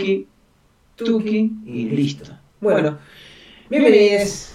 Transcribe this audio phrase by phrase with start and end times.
[0.00, 0.28] tuki,
[0.96, 2.32] tuki y listo.
[2.60, 2.98] Bueno,
[3.68, 4.52] bienvenidos,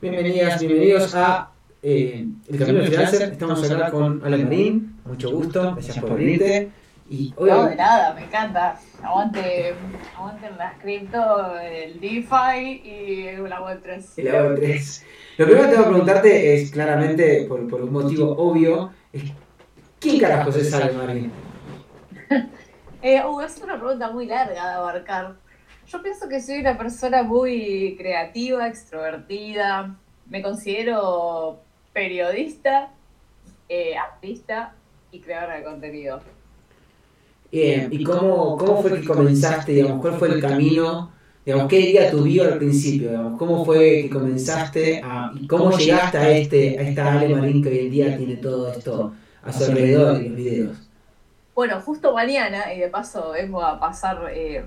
[0.00, 1.50] bienvenidas, bienvenidos a
[1.82, 3.32] eh, El Camino de Freelancer.
[3.32, 6.70] Estamos acá con Alan Marín, mucho gusto, gracias por venirte.
[7.10, 8.80] Y hoy, no, de nada, me encanta.
[9.02, 9.74] Aguante,
[10.16, 14.04] aguante las cripto, el DeFi y la Web3.
[14.16, 15.02] Y la Web3.
[15.38, 19.24] Lo primero que tengo que preguntarte es claramente, por, por un motivo obvio, es
[19.98, 21.32] ¿quién carajos es Alan Marín?
[23.04, 25.34] eh, uh, es una pregunta muy larga de abarcar.
[25.86, 29.94] Yo pienso que soy una persona muy creativa, extrovertida.
[30.30, 31.60] Me considero
[31.92, 32.88] periodista,
[33.68, 34.74] eh, artista
[35.12, 36.20] y creadora de contenido.
[37.52, 41.12] Bien, ¿y cómo, cómo fue que comenzaste, digamos, cuál fue el camino,
[41.44, 45.76] digamos, qué día tu vida al principio, digamos, cómo fue que comenzaste a, y cómo
[45.76, 49.12] llegaste a, este, a esta Ale Marín que hoy en día tiene todo esto
[49.42, 50.83] a su alrededor en los videos?
[51.54, 54.64] Bueno, justo mañana, y de paso vengo a pasar eh,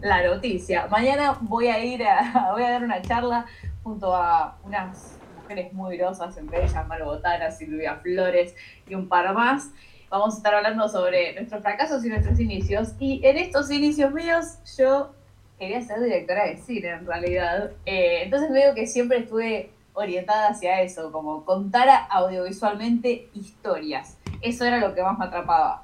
[0.00, 3.46] la noticia, mañana voy a ir a, voy a dar una charla
[3.82, 8.54] junto a unas mujeres muy grosas, entre ellas Maru Botana, Silvia Flores
[8.86, 9.70] y un par más,
[10.08, 12.92] vamos a estar hablando sobre nuestros fracasos y nuestros inicios.
[13.00, 15.12] Y en estos inicios míos yo
[15.58, 17.72] quería ser directora de cine en realidad.
[17.86, 24.16] Eh, entonces veo que siempre estuve orientada hacia eso, como contar audiovisualmente historias.
[24.42, 25.83] Eso era lo que más me atrapaba.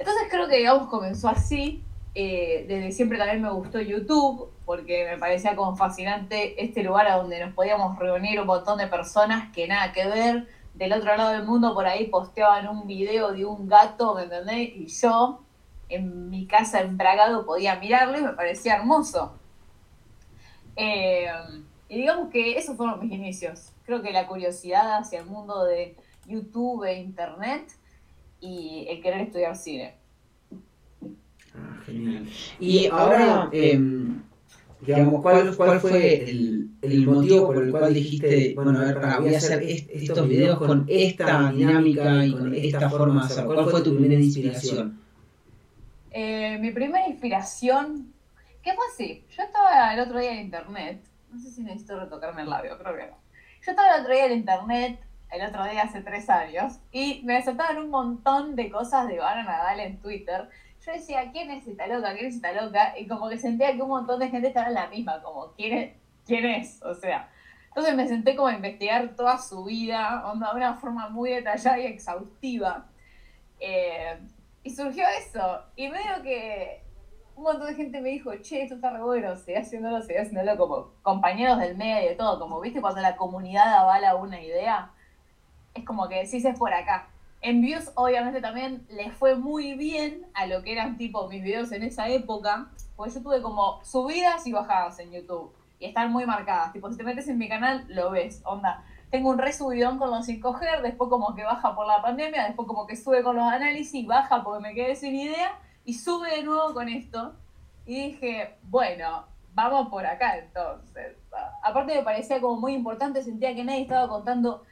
[0.00, 1.84] Entonces creo que digamos comenzó así.
[2.14, 7.16] Eh, desde siempre también me gustó YouTube, porque me parecía como fascinante este lugar a
[7.16, 11.32] donde nos podíamos reunir un montón de personas que nada que ver del otro lado
[11.32, 14.70] del mundo por ahí posteaban un video de un gato, ¿me entendés?
[14.74, 15.40] Y yo
[15.90, 19.34] en mi casa en Bragado podía mirarlo y me parecía hermoso.
[20.76, 21.26] Eh,
[21.90, 23.72] y digamos que esos fueron mis inicios.
[23.84, 25.94] Creo que la curiosidad hacia el mundo de
[26.26, 27.70] YouTube e Internet
[28.40, 29.94] y el querer estudiar cine.
[31.54, 32.26] Ah, genial.
[32.58, 34.22] Y ahora, em,
[34.80, 39.34] digamos, ¿cuál, cuál fue el, el, motivo por el cual dijiste, bueno, a ver, voy
[39.34, 43.44] a hacer estos videos con esta dinámica y con esta forma de hacer?
[43.44, 44.98] ¿Cuál fue tu primera inspiración?
[46.10, 48.12] Eh, mi primera inspiración,
[48.62, 49.24] ¿qué fue así?
[49.36, 51.00] Yo estaba el otro día en internet,
[51.30, 53.18] no sé si necesito retocarme el labio, creo que no.
[53.64, 55.00] Yo estaba el otro día en internet,
[55.32, 59.42] el otro día hace tres años, y me saltaban un montón de cosas de Vara
[59.44, 60.48] Nadal en Twitter
[60.84, 62.14] yo decía, ¿quién es esta loca?
[62.14, 62.94] ¿Quién es esta loca?
[62.98, 65.76] Y como que sentía que un montón de gente estaba en la misma, como, ¿quién
[65.76, 65.96] es?
[66.24, 66.82] ¿Quién es?
[66.82, 67.28] O sea,
[67.68, 71.86] entonces me senté como a investigar toda su vida, de una forma muy detallada y
[71.86, 72.86] exhaustiva.
[73.58, 74.18] Eh,
[74.62, 75.64] y surgió eso.
[75.76, 76.82] Y medio que
[77.36, 80.56] un montón de gente me dijo, che, esto está re bueno, sigue haciéndolo, sigue haciéndolo,
[80.56, 84.92] como compañeros del medio y todo, como, viste, cuando la comunidad avala una idea,
[85.74, 87.08] es como que decís es por acá.
[87.42, 91.72] En views, obviamente, también le fue muy bien a lo que eran tipo mis videos
[91.72, 96.26] en esa época, porque yo tuve como subidas y bajadas en YouTube, y están muy
[96.26, 96.72] marcadas.
[96.72, 98.84] Tipo, si te metes en mi canal, lo ves, onda.
[99.10, 102.86] Tengo un resubidón con los 5G, después como que baja por la pandemia, después como
[102.86, 106.74] que sube con los análisis, baja porque me quedé sin idea, y sube de nuevo
[106.74, 107.34] con esto.
[107.86, 111.16] Y dije, bueno, vamos por acá entonces.
[111.62, 114.62] Aparte me parecía como muy importante, sentía que nadie estaba contando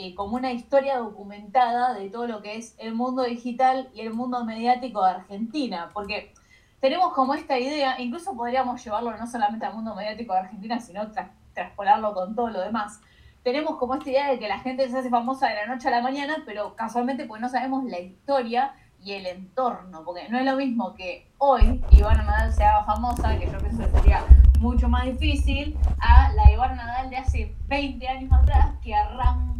[0.00, 4.14] eh, como una historia documentada de todo lo que es el mundo digital y el
[4.14, 6.32] mundo mediático de Argentina, porque
[6.78, 11.10] tenemos como esta idea, incluso podríamos llevarlo no solamente al mundo mediático de Argentina, sino
[11.52, 13.00] traspolarlo con todo lo demás.
[13.42, 15.90] Tenemos como esta idea de que la gente se hace famosa de la noche a
[15.90, 20.44] la mañana, pero casualmente pues no sabemos la historia y el entorno, porque no es
[20.44, 24.24] lo mismo que hoy Ivana Nadal se haga famosa, que yo pienso que sería
[24.60, 29.57] mucho más difícil, a la Ivana Nadal de hace 20 años atrás, que arranca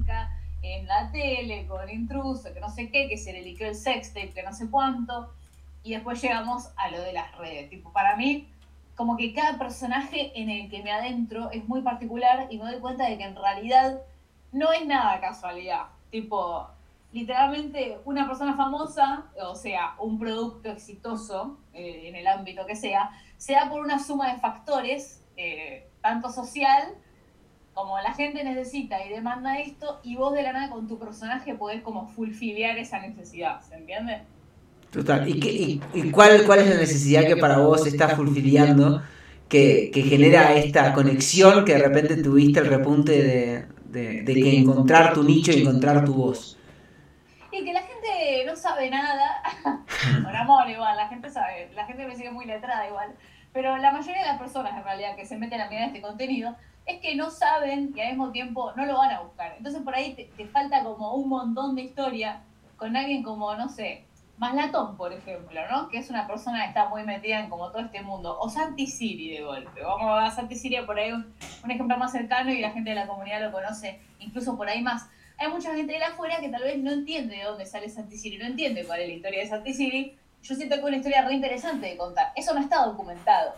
[0.63, 4.33] en la tele con intruso, que no sé qué, que se le liqueó el sextape,
[4.33, 5.33] que no sé cuánto,
[5.83, 7.71] y después llegamos a lo de las redes.
[7.71, 8.49] Tipo, para mí,
[8.97, 12.81] como que cada personaje en el que me adentro es muy particular y me doy
[12.81, 14.01] cuenta de que en realidad
[14.53, 15.87] no es nada casualidad.
[16.11, 16.67] Tipo,
[17.13, 23.11] literalmente una persona famosa, o sea, un producto exitoso eh, en el ámbito que sea,
[23.37, 26.95] se da por una suma de factores, eh, tanto social
[27.79, 31.55] como la gente necesita y demanda esto, y vos de la nada con tu personaje
[31.55, 34.23] podés como fulfiliar esa necesidad, ¿se entiende?
[34.91, 35.29] Total.
[35.29, 39.01] ¿Y, y, cuál, cuál es la necesidad que para vos está fulfiliando,
[39.49, 44.59] que, que genera esta conexión que de repente tuviste el repunte de, de, de que
[44.59, 46.59] encontrar tu nicho y encontrar tu voz?
[47.53, 49.41] Y que la gente no sabe nada,
[50.25, 53.15] por amor igual, la gente sabe, la gente me sigue muy letrada igual,
[53.53, 56.57] pero la mayoría de las personas en realidad que se meten a mirar este contenido
[56.89, 59.55] es que no saben y al mismo tiempo no lo van a buscar.
[59.59, 62.41] Entonces por ahí te, falta como un montón de historia
[62.77, 64.05] con alguien como, no sé,
[64.39, 65.89] Maslatón, por ejemplo, ¿no?
[65.89, 68.39] Que es una persona que está muy metida en como todo este mundo.
[68.41, 69.83] O Santi Siri de golpe.
[69.83, 71.35] Vamos a Santi Siri por ahí un,
[71.69, 75.09] ejemplo más cercano y la gente de la comunidad lo conoce incluso por ahí más.
[75.37, 78.39] Hay mucha gente de afuera que tal vez no entiende de dónde sale Santi Siri,
[78.39, 80.17] no entiende cuál es la historia de Santi Siri.
[80.41, 82.33] Yo siento que es una historia re interesante de contar.
[82.35, 83.53] Eso no está documentado.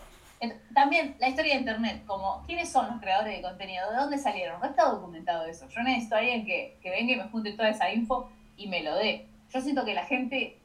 [0.73, 4.59] También la historia de Internet, como quiénes son los creadores de contenido, de dónde salieron,
[4.59, 5.67] no está documentado eso.
[5.69, 8.81] Yo necesito a alguien que, que venga y me junte toda esa info y me
[8.81, 9.27] lo dé.
[9.49, 10.57] Yo siento que la gente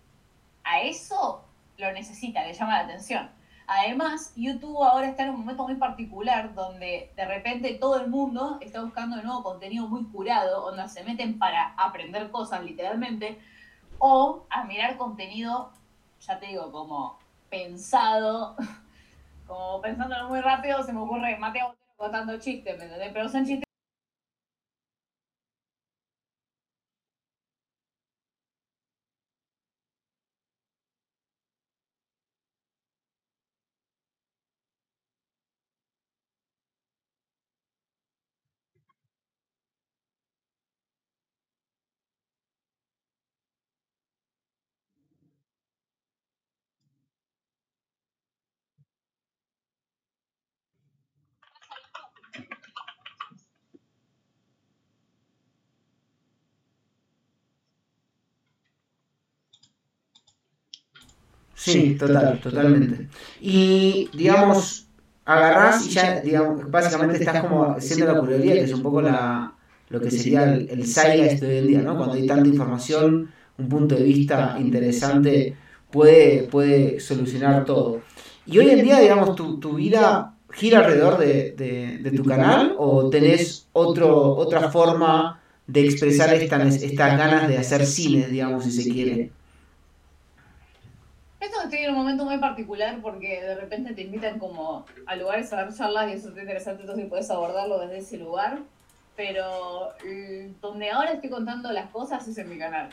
[0.64, 1.44] a eso
[1.76, 3.28] lo necesita, le llama la atención.
[3.68, 8.58] Además, YouTube ahora está en un momento muy particular donde de repente todo el mundo
[8.60, 13.40] está buscando nuevo contenido muy curado, donde se meten para aprender cosas literalmente,
[13.98, 15.72] o a mirar contenido,
[16.20, 17.18] ya te digo, como
[17.50, 18.56] pensado,
[19.46, 22.82] como pensándolo muy rápido, se me ocurre Mateo contando chistes.
[23.12, 23.65] Pero son chistes
[61.72, 63.08] Sí, total, totalmente.
[63.40, 64.86] Y, digamos,
[65.24, 69.52] agarrás y ya, digamos, básicamente estás como haciendo la curaduría, que es un poco la,
[69.88, 70.94] lo que sería el, el
[71.40, 71.96] de hoy en día, ¿no?
[71.96, 75.56] Cuando hay tanta información, un punto de vista interesante
[75.90, 78.00] puede, puede solucionar todo.
[78.46, 83.10] Y hoy en día, digamos, tu, tu vida gira alrededor de, de, tu canal o
[83.10, 88.88] tenés otro, otra forma de expresar estas, estas ganas de hacer cine, digamos, si se
[88.88, 89.32] quiere.
[91.46, 95.52] Esto estoy en un momento muy particular porque de repente te invitan como a lugares
[95.52, 98.58] a dar charlas y eso es interesante, entonces puedes abordarlo desde ese lugar.
[99.16, 99.92] Pero
[100.60, 102.90] donde ahora estoy contando las cosas es en mi canal.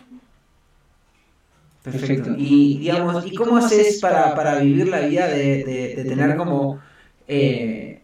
[1.82, 2.36] Perfecto.
[2.38, 5.64] Y digamos, ¿y cómo haces para, para vivir la vida de,
[5.96, 6.80] de, tener como,
[7.28, 8.02] eh,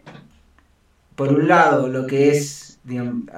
[1.15, 2.79] por un lado, lo que es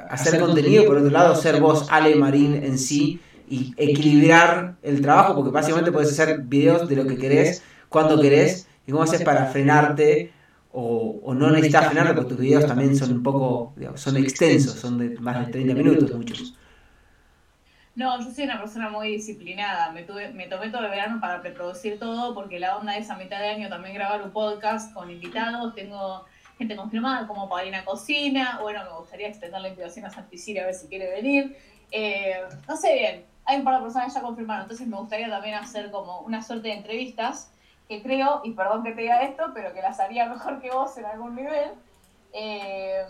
[0.10, 3.20] hacer contenido, por otro lado, ser vos, Ale Marín en sí,
[3.52, 8.66] y equilibrar el trabajo, porque básicamente puedes hacer videos de lo que querés, cuando querés,
[8.88, 10.32] y cómo haces para frenarte
[10.72, 15.20] o, no necesitas frenarte, porque tus videos también son un poco, son extensos, son de
[15.20, 16.56] más de 30 minutos muchos.
[17.94, 19.92] No, yo soy una persona muy disciplinada.
[19.92, 23.18] Me, tuve, me tomé todo el verano para preproducir todo porque la onda es a
[23.18, 25.76] mitad de año también grabar un podcast con invitados.
[25.76, 26.24] Tengo
[26.58, 28.60] gente confirmada como Paulina Cocina.
[28.62, 31.58] Bueno, me gustaría extender la invitación a Santicira a ver si quiere venir.
[31.92, 35.56] Eh, no sé bien, hay un par de personas ya confirmaron, entonces me gustaría también
[35.56, 37.52] hacer como una suerte de entrevistas
[37.90, 40.98] que creo, y perdón que te diga esto, pero que las haría mejor que vos
[40.98, 41.72] en algún nivel.
[42.32, 43.04] Eh,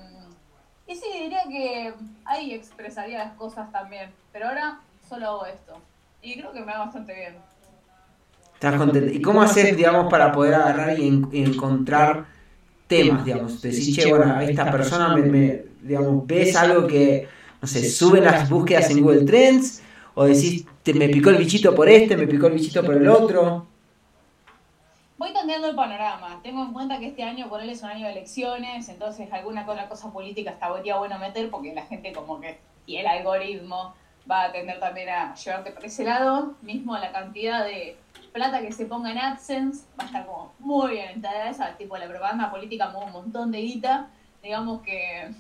[0.88, 1.93] y sí, diría que
[2.25, 5.79] ahí expresaría las cosas también, pero ahora solo hago esto.
[6.23, 7.35] Y creo que me va bastante bien.
[8.55, 9.13] ¿Estás contento?
[9.13, 12.25] ¿Y cómo haces, digamos, para poder agarrar y, encontrar
[12.87, 13.61] temas, digamos?
[13.61, 17.27] Decís, che, bueno, esta persona me, digamos, ves algo que,
[17.61, 21.87] no sé, sube las búsquedas en Google Trends ¿O decís, me picó el bichito por
[21.87, 23.67] este, me picó el bichito por el otro?
[25.17, 26.39] Voy tanteando el panorama.
[26.43, 29.65] Tengo en cuenta que este año por él es un año de elecciones, entonces alguna
[29.68, 33.94] otra cosa política está bueno meter porque la gente como que, y el algoritmo
[34.30, 36.56] va a tender también a llevarte por ese lado.
[36.61, 37.97] Mismo la cantidad de
[38.33, 41.97] plata que se ponga en AdSense va a estar como muy bien entrada esa, tipo
[41.97, 44.09] la propaganda política mueve un montón de guita.
[44.44, 45.31] Digamos que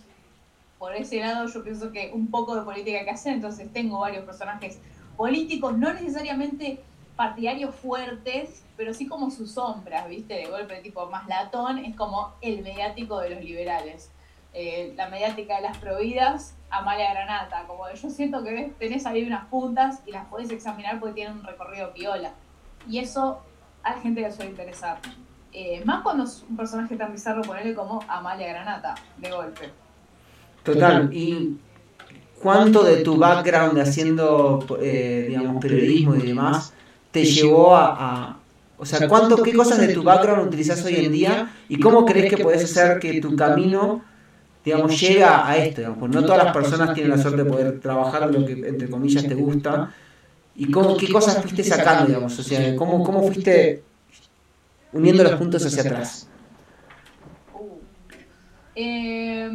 [0.81, 4.25] por ese lado yo pienso que un poco de política que hacer, entonces tengo varios
[4.25, 4.79] personajes
[5.15, 6.81] políticos, no necesariamente
[7.15, 10.33] partidarios fuertes, pero sí como sus sombras, ¿viste?
[10.33, 14.09] De golpe tipo más latón, es como el mediático de los liberales.
[14.55, 19.45] Eh, la mediática de las prohibidas, Amalia Granata, como yo siento que tenés ahí unas
[19.49, 22.33] puntas y las podés examinar porque tienen un recorrido piola.
[22.89, 23.43] Y eso
[23.83, 24.97] a la gente le suele interesar.
[25.53, 29.80] Eh, más cuando es un personaje tan bizarro, ponerle como Amalia Granata, de golpe.
[30.63, 31.09] Total.
[31.11, 31.57] ¿Y
[32.41, 36.73] cuánto de tu background de haciendo, eh, digamos, periodismo y demás
[37.11, 38.39] te llevó a,
[38.77, 42.33] o sea, ¿cuánto, ¿qué cosas de tu background utilizas hoy en día y cómo crees
[42.33, 44.03] que puedes hacer que tu camino,
[44.63, 45.81] digamos, llega a esto?
[45.81, 46.09] Digamos?
[46.09, 49.35] no todas las personas tienen la suerte de poder trabajar lo que, entre comillas, te
[49.35, 49.93] gusta.
[50.55, 52.37] ¿Y cómo, qué cosas fuiste sacando, digamos?
[52.37, 53.83] O sea, ¿cómo, cómo fuiste
[54.93, 56.27] uniendo los puntos hacia atrás?
[57.53, 57.77] Uh,
[58.75, 59.49] eh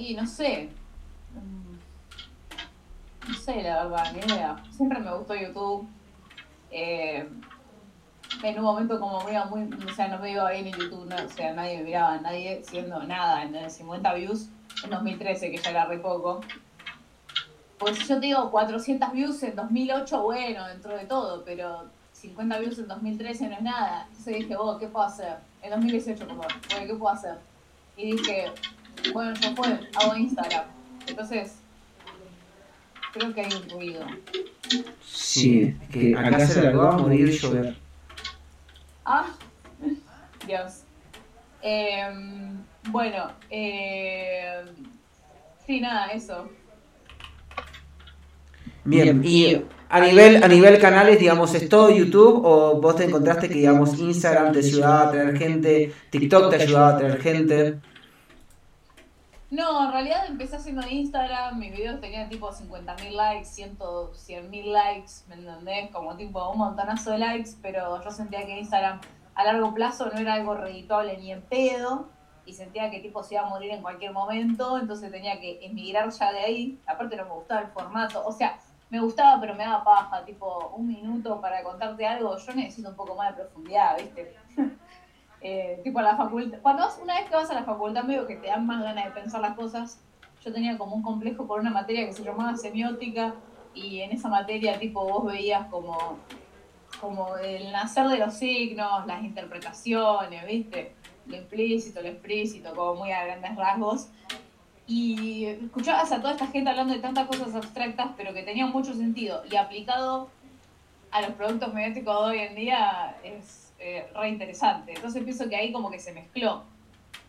[0.00, 0.70] Y no sé.
[3.28, 4.56] No sé, la verdad, ni idea.
[4.70, 5.86] Siempre me gustó YouTube.
[6.70, 7.28] Eh,
[8.42, 11.06] en un momento como me iba muy, o sea, no me iba bien en YouTube,
[11.12, 14.48] o sea, nadie me miraba, nadie siendo nada, en 50 views
[14.84, 16.40] en 2013, que ya era re poco.
[17.78, 22.58] Pues si yo te digo 400 views en 2008, bueno, dentro de todo, pero 50
[22.58, 24.06] views en 2013 no es nada.
[24.08, 25.36] Entonces dije, oh, ¿qué puedo hacer?
[25.60, 26.46] En 2018, perdón,
[26.86, 27.36] ¿qué puedo hacer?
[27.98, 28.50] Y dije,
[29.12, 30.64] bueno, yo fue, hago Instagram.
[31.06, 31.56] Entonces,
[33.12, 34.04] creo que hay un ruido.
[35.04, 37.76] Sí, que acá se largó a morir llover.
[39.04, 39.26] Ah,
[40.46, 40.82] Dios.
[41.62, 42.08] Eh,
[42.88, 44.62] bueno, eh,
[45.66, 46.48] sí, nada, eso.
[48.84, 53.48] Bien, y a nivel, a nivel canales, digamos, ¿es todo YouTube o vos te encontraste
[53.48, 57.78] que, digamos, Instagram te ayudaba a traer gente, TikTok te ayudaba a traer gente?
[59.50, 65.34] No, en realidad empecé haciendo Instagram, mis videos tenían tipo 50.000 likes, 100.000 likes, ¿me
[65.34, 65.90] entendés?
[65.90, 69.00] Como tipo un montonazo de likes, pero yo sentía que Instagram
[69.34, 72.08] a largo plazo no era algo reditable ni en pedo
[72.46, 76.10] y sentía que tipo se iba a morir en cualquier momento, entonces tenía que emigrar
[76.10, 76.80] ya de ahí.
[76.86, 78.56] Aparte no me gustaba el formato, o sea,
[78.88, 82.96] me gustaba pero me daba paja, tipo un minuto para contarte algo, yo necesito un
[82.96, 84.36] poco más de profundidad, ¿viste?
[85.42, 88.36] Eh, tipo la facultad, cuando vas, una vez que vas a la facultad medio que
[88.36, 89.98] te dan más ganas de pensar las cosas,
[90.44, 93.34] yo tenía como un complejo por una materia que se llamaba semiótica
[93.74, 96.18] y en esa materia tipo vos veías como,
[97.00, 100.94] como el nacer de los signos, las interpretaciones, ¿viste?
[101.26, 104.08] Lo implícito, lo explícito, como muy a grandes rasgos.
[104.86, 108.92] Y escuchabas a toda esta gente hablando de tantas cosas abstractas, pero que tenían mucho
[108.92, 109.42] sentido.
[109.48, 110.28] Y aplicado
[111.12, 114.92] a los productos mediáticos de hoy en día es eh, re interesante.
[114.94, 116.64] Entonces pienso que ahí como que se mezcló.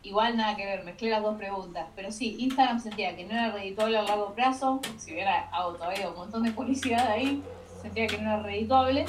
[0.04, 1.88] Igual nada que ver, mezclé las dos preguntas.
[1.96, 4.82] Pero sí, Instagram sentía que no era redituable a largo plazo.
[4.98, 7.42] Si hubiera hago todavía un montón de publicidad ahí,
[7.82, 9.06] sentía que no era redituable.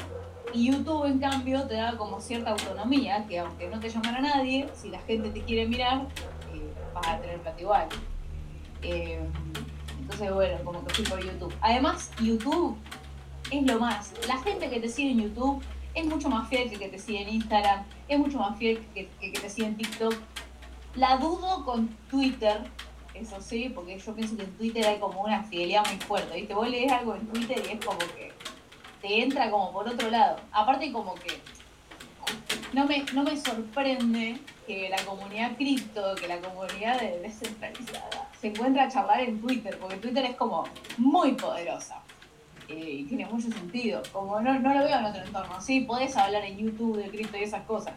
[0.53, 4.69] Y YouTube, en cambio, te da como cierta autonomía, que aunque no te llamara nadie,
[4.73, 6.03] si la gente te quiere mirar,
[6.53, 7.87] eh, vas a tener plata igual.
[8.83, 9.19] Eh,
[9.99, 11.53] entonces, bueno, como que fui por YouTube.
[11.59, 12.77] Además, YouTube
[13.51, 14.13] es lo más.
[14.27, 17.21] La gente que te sigue en YouTube es mucho más fiel que que te sigue
[17.21, 20.15] en Instagram, es mucho más fiel que que, te sigue en TikTok.
[20.95, 22.61] La dudo con Twitter,
[23.13, 26.53] eso sí, porque yo pienso que en Twitter hay como una fidelidad muy fuerte, ¿viste?
[26.53, 28.31] Vos lees algo en Twitter y es como que
[29.01, 30.37] te entra como por otro lado.
[30.51, 31.39] Aparte como que
[32.73, 38.85] no me, no me sorprende que la comunidad cripto, que la comunidad descentralizada se encuentra
[38.85, 40.63] a charlar en Twitter, porque Twitter es como
[40.97, 42.01] muy poderosa.
[42.75, 44.01] Eh, tiene mucho sentido.
[44.11, 45.61] Como no, no lo veo en otro entorno.
[45.61, 47.93] Sí, podés hablar en YouTube de cripto y esas cosas.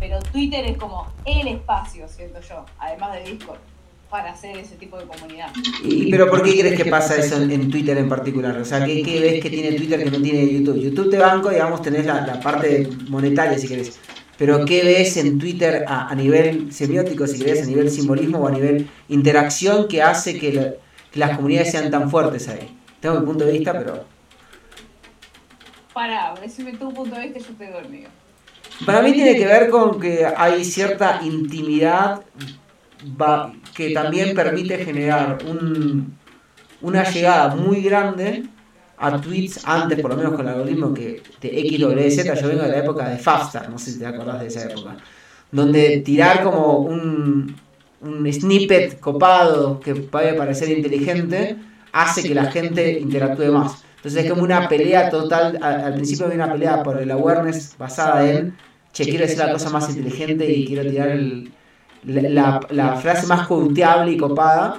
[0.00, 3.58] Pero Twitter es como el espacio, siento yo, además de Discord,
[4.10, 5.48] para hacer ese tipo de comunidad.
[5.82, 8.56] ¿Y, pero por qué crees que pasa eso en, Twitter en particular?
[8.56, 10.80] O sea, ¿qué, ¿qué, ves que tiene Twitter que no tiene YouTube?
[10.80, 13.98] YouTube te banco, digamos, tenés la, la parte monetaria, si querés.
[14.36, 18.50] Pero ¿qué ves en Twitter a, nivel semiótico, si querés, a nivel simbolismo o a
[18.50, 20.78] nivel interacción que hace que,
[21.12, 22.76] que las comunidades sean tan fuertes ahí?
[23.00, 24.13] Tengo mi punto de vista, pero
[25.94, 28.10] para, decime tu punto de vista, yo te dormido.
[28.84, 32.22] Para mí tiene que ver con que hay cierta intimidad
[33.74, 36.16] que también permite generar un,
[36.80, 38.44] una llegada muy grande
[38.96, 42.68] a tweets antes, por lo menos con el algoritmo que de XWZ, yo vengo de
[42.68, 44.96] la época de Fafstar, no sé si te acordás de esa época,
[45.50, 47.54] donde tirar como un,
[48.00, 51.56] un snippet copado que puede parecer inteligente
[51.92, 53.84] hace que la gente interactúe más.
[54.04, 58.30] Entonces es como una pelea total, al, principio hay una pelea por el awareness basada
[58.30, 58.54] en,
[58.92, 61.18] che, quiero decir la cosa más inteligente y quiero tirar
[62.04, 64.78] la, frase más conteable y copada.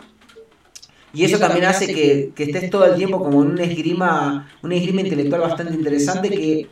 [1.11, 5.01] Y eso también hace que, estés todo el tiempo como en una esgrima, una esgrima
[5.01, 6.67] intelectual bastante interesante que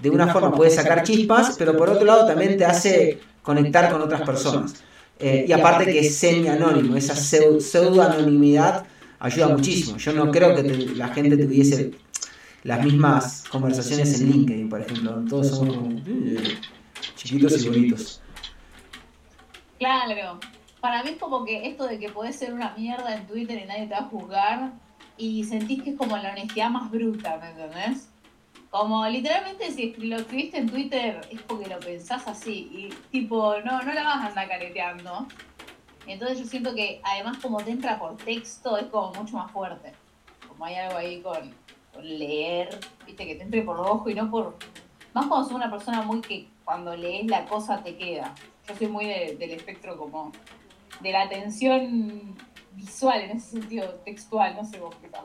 [0.00, 4.02] de una forma puede sacar chispas, pero por otro lado también te hace conectar con
[4.02, 4.84] otras personas.
[5.18, 8.86] Eh, y aparte que es semi-anónimo, esa pseudo-anonimidad
[9.18, 9.96] ayuda muchísimo.
[9.96, 10.62] Yo no creo que
[10.94, 11.92] la gente tuviese
[12.64, 15.24] las mismas conversaciones en LinkedIn, por ejemplo.
[15.28, 16.58] Todos somos eh,
[17.16, 18.20] chiquitos y bonitos.
[19.78, 20.40] Claro.
[20.80, 23.66] Para mí es como que esto de que podés ser una mierda en Twitter y
[23.66, 24.72] nadie te va a juzgar
[25.16, 28.08] y sentís que es como la honestidad más bruta, ¿me entendés?
[28.70, 33.82] Como literalmente si lo escribiste en Twitter es porque lo pensás así y tipo, no,
[33.82, 35.26] no la vas a andar careteando.
[36.08, 39.92] Entonces yo siento que además como te entra por texto es como mucho más fuerte.
[40.48, 41.52] Como hay algo ahí con,
[42.02, 44.56] leer, viste, que te entre por ojo y no por...
[45.14, 48.34] Más cuando sos una persona muy que cuando lees la cosa te queda.
[48.68, 50.32] Yo soy muy del espectro como
[51.00, 52.36] de la atención
[52.74, 55.24] visual, en ese sentido textual, no sé vos qué tal.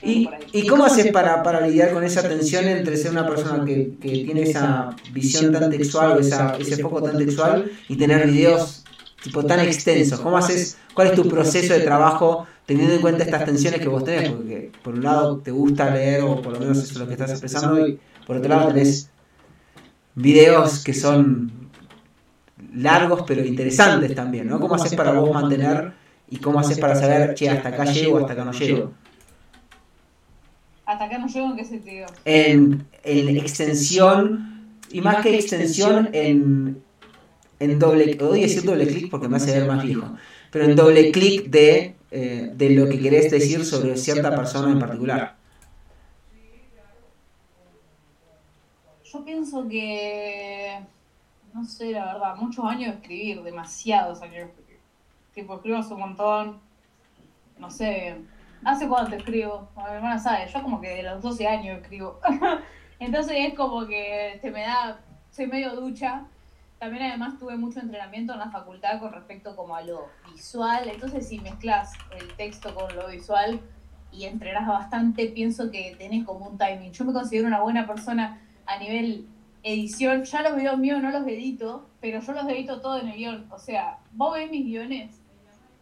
[0.00, 4.08] ¿Y, cómo haces para, para, lidiar con esa tensión entre ser una persona que, que
[4.24, 8.84] tiene esa visión tan textual o esa, ese foco tan textual y tener videos
[9.22, 10.20] tipo tan extensos?
[10.20, 14.04] ¿Cómo haces, cuál es tu proceso de trabajo teniendo en cuenta estas tensiones que vos
[14.04, 14.30] tenés?
[14.30, 17.12] Porque por un lado te gusta leer o por lo menos eso es lo que
[17.12, 19.10] estás expresando y por otro lado tenés
[20.14, 21.52] videos que son
[22.74, 24.60] largos pero interesantes también, ¿no?
[24.60, 25.92] ¿Cómo haces para vos mantener
[26.28, 28.92] y cómo haces para saber, che, hasta acá llego, hasta acá no llego?
[30.86, 32.06] ¿Hasta acá no llego en qué sentido?
[32.24, 36.82] En, en extensión, y más que extensión, en,
[37.62, 40.16] en doble, odio decir doble clic porque me hace ver más viejo,
[40.50, 44.78] pero en doble clic de, eh, de lo que querés decir sobre cierta persona en
[44.78, 45.36] particular.
[49.04, 50.78] Yo pienso que,
[51.52, 54.78] no sé, la verdad, muchos años de escribir, demasiados años de escribir.
[55.34, 56.60] Tipo, escribo hace un montón,
[57.58, 58.16] no sé,
[58.64, 59.68] ¿Hace cuánto escribo?
[59.76, 62.20] mi hermana sabe, yo como que de los 12 años escribo.
[63.00, 65.00] Entonces es como que se me da,
[65.30, 66.24] soy medio ducha.
[66.82, 70.88] También además tuve mucho entrenamiento en la facultad con respecto como a lo visual.
[70.88, 73.60] Entonces si mezclas el texto con lo visual
[74.10, 76.90] y entrenas bastante, pienso que tenés como un timing.
[76.90, 79.28] Yo me considero una buena persona a nivel
[79.62, 80.24] edición.
[80.24, 83.46] Ya los videos míos no los edito, pero yo los edito todo en el guion.
[83.52, 85.20] O sea, vos ves mis guiones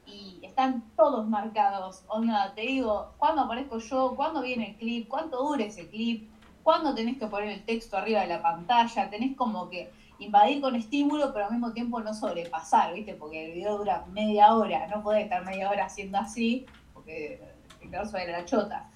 [0.05, 2.05] y están todos marcados.
[2.09, 6.29] Onda, te digo, cuándo aparezco yo, cuándo viene el clip, cuánto dura ese clip,
[6.63, 10.77] cuándo tenés que poner el texto arriba de la pantalla, tenés como que invadir con
[10.77, 13.15] estímulo, pero al mismo tiempo no sobrepasar, ¿viste?
[13.15, 17.41] Porque el video dura media hora, no podés estar media hora haciendo así, porque
[17.81, 18.89] el caso va a la chota.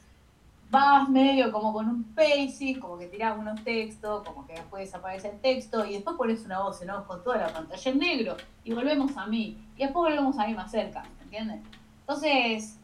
[0.71, 5.31] Vas medio como con un pacing, como que tirás unos textos, como que después desaparece
[5.31, 7.07] el texto, y después pones una voz ¿no?
[7.07, 10.55] con toda la pantalla en negro, y volvemos a mí, y después volvemos a mí
[10.55, 11.61] más cerca, ¿entiendes?
[12.01, 12.79] Entonces,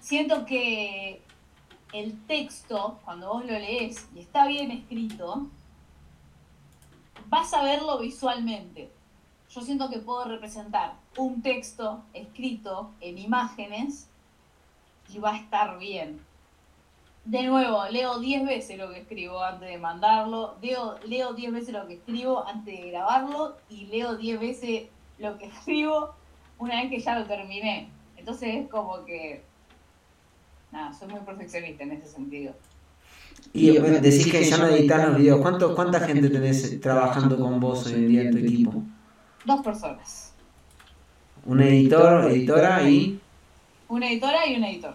[0.00, 1.20] siento que
[1.92, 5.48] el texto, cuando vos lo lees y está bien escrito,
[7.28, 8.90] vas a verlo visualmente.
[9.50, 14.08] Yo siento que puedo representar un texto escrito en imágenes
[15.08, 16.20] y va a estar bien.
[17.24, 21.86] De nuevo, leo 10 veces lo que escribo antes de mandarlo, leo 10 veces lo
[21.86, 26.14] que escribo antes de grabarlo y leo 10 veces lo que escribo
[26.58, 27.88] una vez que ya lo terminé.
[28.16, 29.42] Entonces es como que,
[30.70, 32.54] nada, soy muy perfeccionista en ese sentido.
[33.52, 35.40] Y decís que ya no editas los videos.
[35.40, 38.82] ¿Cuánto, ¿Cuánta gente tenés trabajando con vos hoy en día en tu equipo?
[39.44, 40.34] Dos personas.
[41.44, 43.20] ¿Un editor, editora y...?
[43.88, 44.94] Una editora y un editor.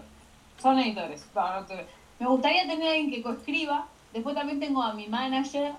[0.62, 1.26] Son editores.
[2.20, 3.88] Me gustaría tener a alguien que coescriba.
[4.14, 5.72] Después también tengo a mi manager,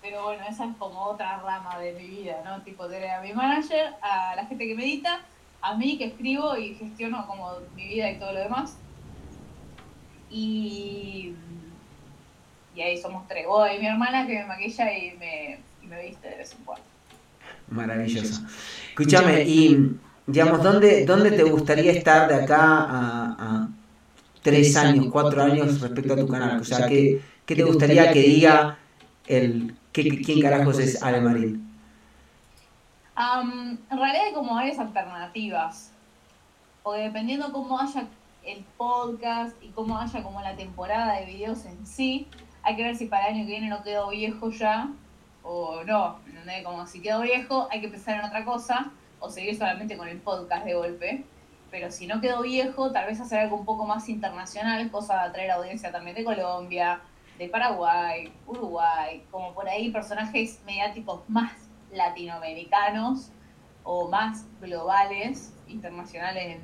[0.00, 2.62] pero bueno, esa es como otra rama de mi vida, ¿no?
[2.62, 5.20] Tipo, tener a mi manager, a la gente que me edita,
[5.60, 8.78] a mí que escribo y gestiono como mi vida y todo lo demás.
[10.30, 11.34] Y
[12.74, 13.46] y ahí somos tres.
[13.46, 16.64] Vos y mi hermana que me maquilla y me, y me viste de vez en
[16.64, 16.84] cuando.
[17.68, 18.42] Maravilloso.
[18.90, 23.68] Escúchame, y digamos, ¿dónde, ¿dónde te gustaría estar de acá a,
[24.42, 26.60] tres años, cuatro años respecto a tu canal?
[26.60, 28.78] O sea, ¿qué, qué te gustaría que diga
[29.26, 31.64] el quién carajos es Ale Marín?
[33.16, 35.90] en realidad hay como varias alternativas.
[36.82, 38.06] Porque dependiendo cómo haya
[38.44, 42.26] el podcast y cómo haya como la temporada de videos en sí,
[42.64, 44.88] hay que ver si para el año que viene no quedo viejo ya
[45.42, 46.18] o no,
[46.64, 50.18] Como si quedo viejo hay que pensar en otra cosa o seguir solamente con el
[50.18, 51.24] podcast de golpe.
[51.70, 55.20] Pero si no quedo viejo, tal vez hacer algo un poco más internacional, cosa de
[55.28, 57.00] atraer audiencia también de Colombia,
[57.38, 61.52] de Paraguay, Uruguay, como por ahí personajes mediáticos más
[61.92, 63.30] latinoamericanos
[63.82, 66.60] o más globales, internacionales,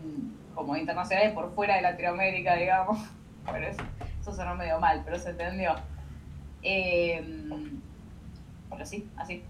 [0.55, 2.99] como internacionales por fuera de Latinoamérica, digamos.
[3.53, 3.83] Pero eso,
[4.21, 5.75] eso sonó medio mal, pero se entendió.
[6.63, 7.25] Eh,
[8.69, 9.43] pero sí, así.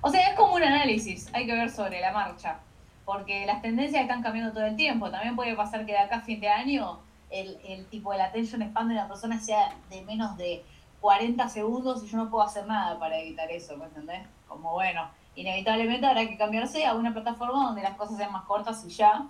[0.00, 2.58] O sea, es como un análisis, hay que ver sobre la marcha,
[3.04, 5.10] porque las tendencias están cambiando todo el tiempo.
[5.10, 7.00] También puede pasar que de acá a fin de año
[7.30, 10.64] el, el tipo de la attention span de una persona sea de menos de
[11.00, 14.26] 40 segundos y yo no puedo hacer nada para evitar eso, ¿me entendés?
[14.48, 18.84] Como bueno, inevitablemente habrá que cambiarse a una plataforma donde las cosas sean más cortas
[18.84, 19.26] y ya,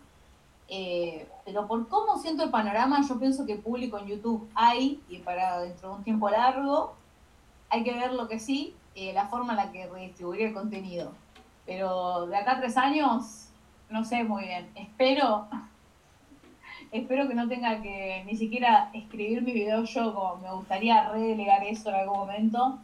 [0.69, 5.19] eh, pero por cómo siento el panorama, yo pienso que público en YouTube hay, y
[5.19, 6.95] para dentro de un tiempo largo,
[7.69, 11.13] hay que ver lo que sí, eh, la forma en la que redistribuir el contenido.
[11.67, 13.51] Pero de acá a tres años,
[13.91, 14.71] no sé muy bien.
[14.75, 15.49] Espero,
[16.93, 21.63] espero que no tenga que ni siquiera escribir mi video yo, como me gustaría redelegar
[21.65, 22.79] eso en algún momento.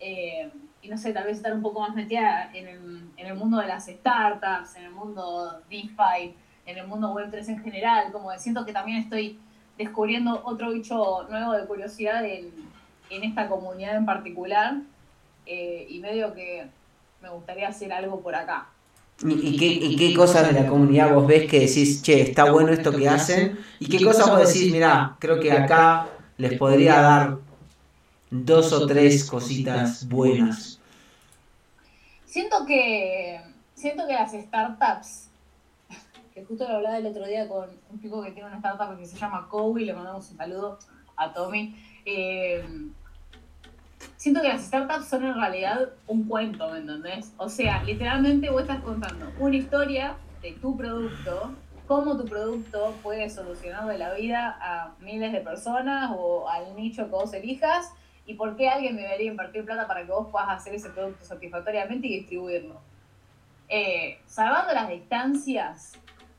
[0.00, 0.50] Eh,
[0.82, 3.58] y no sé, tal vez estar un poco más metida en el, en el mundo
[3.58, 6.34] de las startups, en el mundo DeFi,
[6.66, 9.38] en el mundo web 3 en general, como que siento que también estoy
[9.76, 12.52] descubriendo otro bicho nuevo de curiosidad en,
[13.10, 14.74] esta comunidad en particular
[15.46, 16.66] eh, y medio que
[17.22, 18.66] me gustaría hacer algo por acá.
[19.22, 22.90] ¿Y, qué, qué, cosas de la comunidad vos ves que decís, che, está bueno esto
[22.90, 23.58] que hacen?
[23.78, 27.38] ¿Y qué cosas vos decís, mira, creo que acá les podría dar
[28.30, 30.80] dos o tres cositas buenas?
[32.26, 33.40] Siento que,
[33.76, 35.28] siento que las startups,
[36.34, 39.06] que justo lo hablaba el otro día con un chico que tiene una startup que
[39.06, 40.78] se llama Kobe, le mandamos un saludo
[41.16, 41.76] a Tommy.
[42.04, 42.64] Eh,
[44.16, 47.32] siento que las startups son en realidad un cuento, ¿me entendés?
[47.36, 51.52] O sea, literalmente vos estás contando una historia de tu producto,
[51.86, 57.10] cómo tu producto puede solucionarle la vida a miles de personas o al nicho que
[57.12, 57.92] vos elijas
[58.26, 62.08] y por qué alguien debería invertir plata para que vos puedas hacer ese producto satisfactoriamente
[62.08, 62.80] y distribuirlo.
[63.68, 65.92] Eh, salvando las distancias,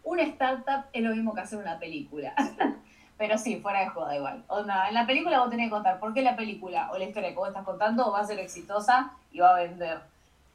[0.05, 2.33] una startup es lo mismo que hacer una película.
[3.17, 4.43] Pero sí, fuera de joda igual.
[4.47, 7.29] Onda, en la película vos tenés que contar por qué la película o la historia
[7.29, 9.99] que vos estás contando va a ser exitosa y va a vender.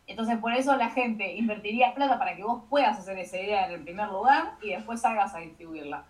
[0.06, 3.72] Entonces por eso la gente invertiría plata para que vos puedas hacer esa idea en
[3.72, 6.04] el primer lugar y después salgas a distribuirla.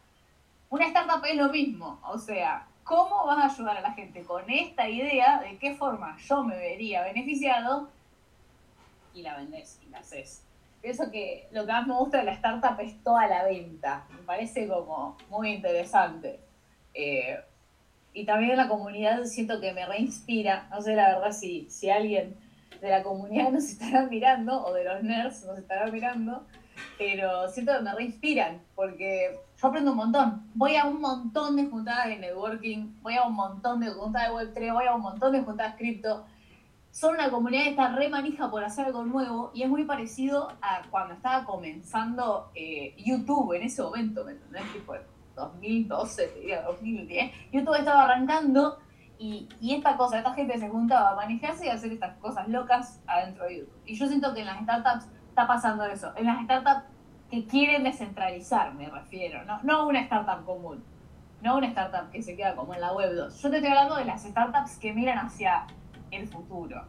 [0.68, 4.48] Una startup es lo mismo, o sea, ¿cómo vas a ayudar a la gente con
[4.48, 5.40] esta idea?
[5.40, 7.88] ¿De qué forma yo me vería beneficiado?
[9.14, 10.44] Y la vendés y la haces.
[10.81, 14.07] Pienso que lo que más me gusta de la startup es toda la venta.
[14.11, 16.40] Me parece como muy interesante.
[16.95, 17.38] Eh,
[18.12, 20.69] y también la comunidad siento que me reinspira.
[20.71, 22.37] No sé la verdad si, si alguien
[22.81, 26.47] de la comunidad nos estará mirando o de los nerds nos estará mirando,
[26.99, 30.51] pero siento que me reinspiran porque yo aprendo un montón.
[30.55, 34.35] Voy a un montón de juntadas de networking, voy a un montón de juntadas de
[34.35, 36.25] Web3, voy a un montón de juntadas cripto
[36.90, 40.48] son una comunidad que está re manija por hacer algo nuevo y es muy parecido
[40.61, 44.72] a cuando estaba comenzando eh, YouTube en ese momento, ¿me entendés?
[44.72, 44.94] Tipo
[45.37, 47.33] 2012, te diría 2010.
[47.53, 48.79] YouTube estaba arrancando
[49.18, 53.44] y, esta cosa, esta gente se juntaba a manejarse y hacer estas cosas locas adentro
[53.44, 53.83] de YouTube.
[53.85, 56.12] Y yo siento que en las startups está pasando eso.
[56.16, 56.87] En las startups
[57.31, 60.83] que quieren descentralizar, me refiero, no, no una startup común,
[61.42, 63.42] no una startup que se queda como en la web 2.
[63.42, 65.66] Yo te estoy hablando de las startups que miran hacia
[66.11, 66.85] el futuro.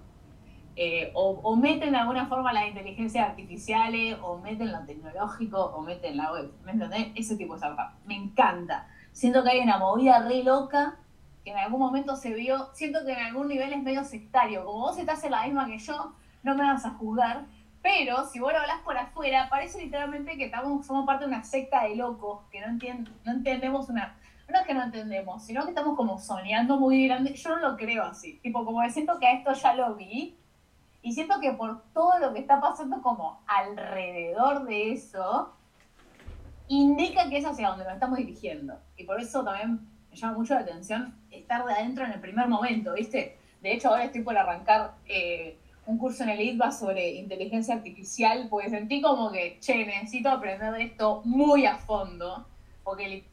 [0.76, 6.18] Eh, o, meten de alguna forma las inteligencias artificiales, o meten lo tecnológico, o meten
[6.18, 6.52] la web.
[6.64, 7.12] ¿Me entendés?
[7.16, 7.94] Ese tipo de startup.
[8.06, 8.88] Me encanta.
[9.12, 10.98] Siento que hay una movida re loca
[11.44, 12.70] que en algún momento se vio.
[12.74, 14.64] Siento que en algún nivel es medio sectario.
[14.66, 17.46] Como vos estás en la misma que yo, no me vas a juzgar.
[17.82, 21.44] Pero si vos lo hablas por afuera, parece literalmente que estamos, somos parte de una
[21.44, 22.68] secta de locos que no,
[23.26, 24.16] no entendemos una
[24.52, 27.34] no es que no entendemos, sino que estamos como soñando muy grande.
[27.34, 28.40] Yo no lo creo así.
[28.40, 30.38] Tipo, como que siento que a esto ya lo vi.
[31.02, 35.54] Y siento que por todo lo que está pasando como alrededor de eso,
[36.68, 38.80] indica que es hacia donde nos estamos dirigiendo.
[38.96, 42.48] Y por eso también me llama mucho la atención estar de adentro en el primer
[42.48, 43.38] momento, ¿viste?
[43.62, 48.48] De hecho, ahora estoy por arrancar eh, un curso en el ITBA sobre inteligencia artificial,
[48.50, 52.48] porque sentí como que, che, necesito aprender de esto muy a fondo,
[52.84, 53.26] porque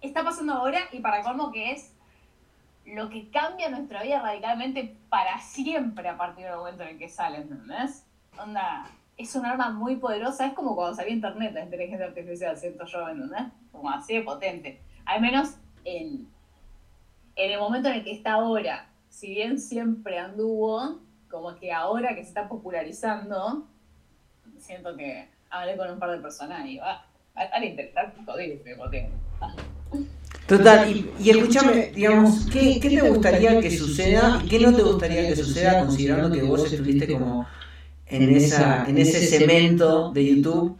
[0.00, 1.92] está pasando ahora y para cómo que es
[2.86, 7.08] lo que cambia nuestra vida radicalmente para siempre a partir del momento en el que
[7.08, 8.06] sale, ¿entendés?
[8.38, 12.84] Onda, es un arma muy poderosa, es como cuando salió internet, la inteligencia artificial, siento
[12.86, 13.52] yo, ¿entendés?
[13.72, 14.80] Como así de potente.
[15.04, 16.28] Al menos en,
[17.34, 22.14] en el momento en el que está ahora, si bien siempre anduvo, como que ahora
[22.14, 23.66] que se está popularizando,
[24.58, 27.04] siento que hablé con un par de personas y va,
[27.34, 28.74] a estar interesante, potente.
[30.46, 34.82] Total, y, y escúchame, digamos, ¿qué, ¿qué, te gustaría que suceda y qué no te
[34.82, 37.48] gustaría que suceda considerando que vos estuviste como
[38.06, 40.78] en, esa, en ese cemento de YouTube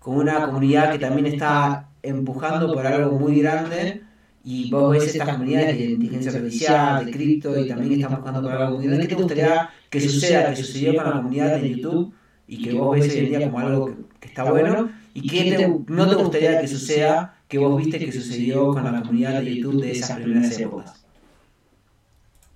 [0.00, 4.02] con una comunidad que también está empujando por algo muy grande
[4.42, 8.50] y vos ves estas comunidades de inteligencia artificial, de cripto y también están buscando por
[8.50, 12.12] algo muy grande, ¿qué te gustaría que suceda, que sucedió con la comunidad de YouTube
[12.48, 15.72] y que vos ves hoy en día como algo que, que está bueno y qué
[15.86, 19.80] no te gustaría que suceda que vos viste que sucedió con la comunidad de YouTube
[19.80, 21.06] de esas primeras épocas?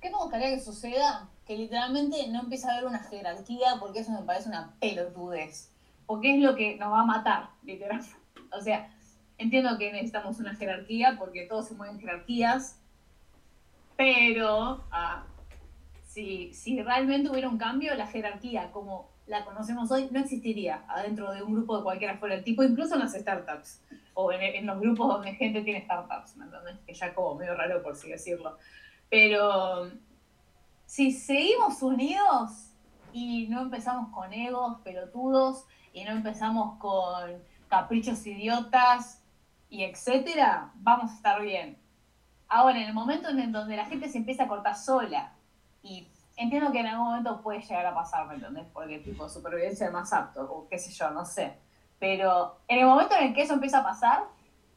[0.00, 1.28] ¿Qué me gustaría que suceda?
[1.46, 5.70] Que literalmente no empiece a haber una jerarquía porque eso me parece una pelotudez.
[6.06, 8.10] Porque es lo que nos va a matar, literalmente.
[8.50, 8.88] O sea,
[9.36, 12.78] entiendo que necesitamos una jerarquía porque todos se mueven jerarquías,
[13.94, 15.26] pero ah,
[16.06, 21.30] si, si realmente hubiera un cambio, la jerarquía como la conocemos hoy no existiría adentro
[21.30, 23.82] de un grupo de cualquiera fuera el tipo, incluso en las startups
[24.20, 26.76] o en, los grupos donde gente tiene startups, ¿me entiendes?
[26.84, 28.58] Que ya como medio raro por así decirlo.
[29.08, 29.92] Pero
[30.86, 32.72] si seguimos unidos
[33.12, 39.22] y no empezamos con egos pelotudos y no empezamos con caprichos idiotas
[39.70, 41.78] y etcétera, vamos a estar bien.
[42.48, 45.32] Ahora, en el momento en donde la gente se empieza a cortar sola,
[45.80, 48.66] y entiendo que en algún momento puede llegar a pasar, ¿me entendés?
[48.72, 51.67] Porque tipo supervivencia es más apto, o qué sé yo, no sé.
[51.98, 54.24] Pero en el momento en el que eso empieza a pasar,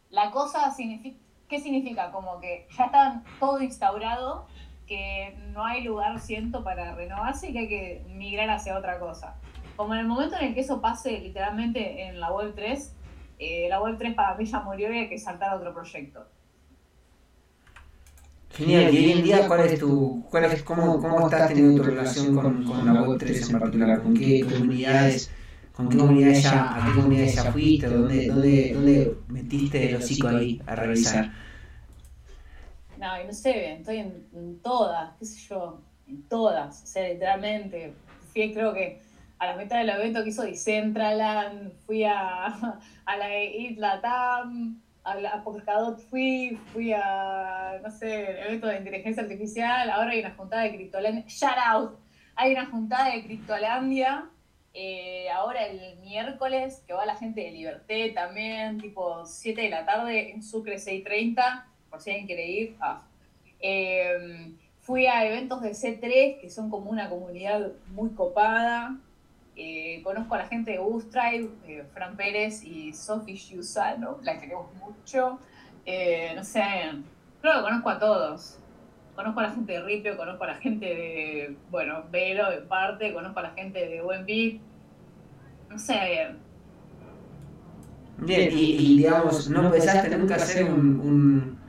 [0.10, 2.12] la cosa significa, ¿qué significa?
[2.12, 4.48] Como que ya está todo instaurado,
[4.88, 9.36] que no hay lugar, siento, para renovarse y que hay que migrar hacia otra cosa.
[9.76, 12.96] Como en el momento en el que eso pase literalmente en la Web 3,
[13.40, 16.26] eh, la Web 3 para mí ya murió y hay que saltar a otro proyecto.
[18.52, 21.90] Genial, y hoy en día, ¿cuál es tu, cuál es, cómo, cómo estás teniendo tu
[21.90, 24.04] relación con, con la Web 3 en particular?
[24.04, 25.32] ¿Con qué comunidades,
[25.74, 27.88] con qué comunidades ya, a qué comunidades ya fuiste?
[27.88, 31.32] ¿Dónde, dónde, dónde metiste el hocico ahí a revisar?
[32.98, 37.94] No, no sé, estoy en, en, todas, qué sé yo, en todas, o sea, literalmente.
[38.32, 39.02] Fui, creo que
[39.40, 42.46] a la mitad del evento que hizo Decentraland, fui a,
[43.06, 48.78] a la Isla Tam, a, la, Polkadot fui, fui a, no sé, el evento de
[48.78, 52.00] inteligencia artificial, ahora hay una juntada de Criptolandia, shout out,
[52.36, 54.30] hay una juntada de Criptolandia,
[54.74, 59.86] eh, ahora el miércoles, que va la gente de Liberté también, tipo 7 de la
[59.86, 62.78] tarde en Sucre 630, por si alguien quiere ir.
[62.80, 63.02] Ah.
[63.60, 68.98] Eh, fui a eventos de C3, que son como una comunidad muy copada.
[69.56, 74.74] Eh, conozco a la gente de Ustrive, eh, Fran Pérez y Sophie Giusano, la queremos
[74.76, 75.40] mucho.
[75.86, 76.64] Eh, no sé,
[77.42, 78.58] creo que conozco a todos.
[79.16, 83.14] Conozco a la gente de Ripio, conozco a la gente de, bueno, Velo en parte,
[83.14, 84.62] conozco a la gente de Buen Beat.
[85.70, 86.44] No sé, bien.
[88.18, 91.60] Bien, y, y digamos, no pensaste nunca hacer un, un,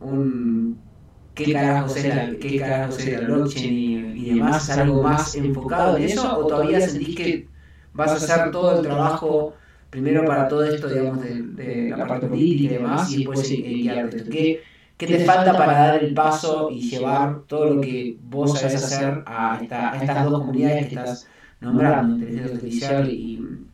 [0.00, 0.90] un
[1.34, 6.04] qué carajos era, qué carajos era el blockchain y, y demás, algo más enfocado en
[6.04, 7.48] eso, o todavía sentís que
[7.92, 9.54] vas a hacer todo el trabajo
[9.90, 14.28] primero para todo esto, digamos, de, de la parte política y demás, y después guiarte?
[14.28, 14.62] ¿Qué,
[14.96, 19.24] ¿Qué te falta para dar el paso y llevar todo lo que vos sabés hacer
[19.26, 21.28] a, esta, a estas dos comunidades que estás
[21.60, 23.66] nombrando, inteligencia artificial y,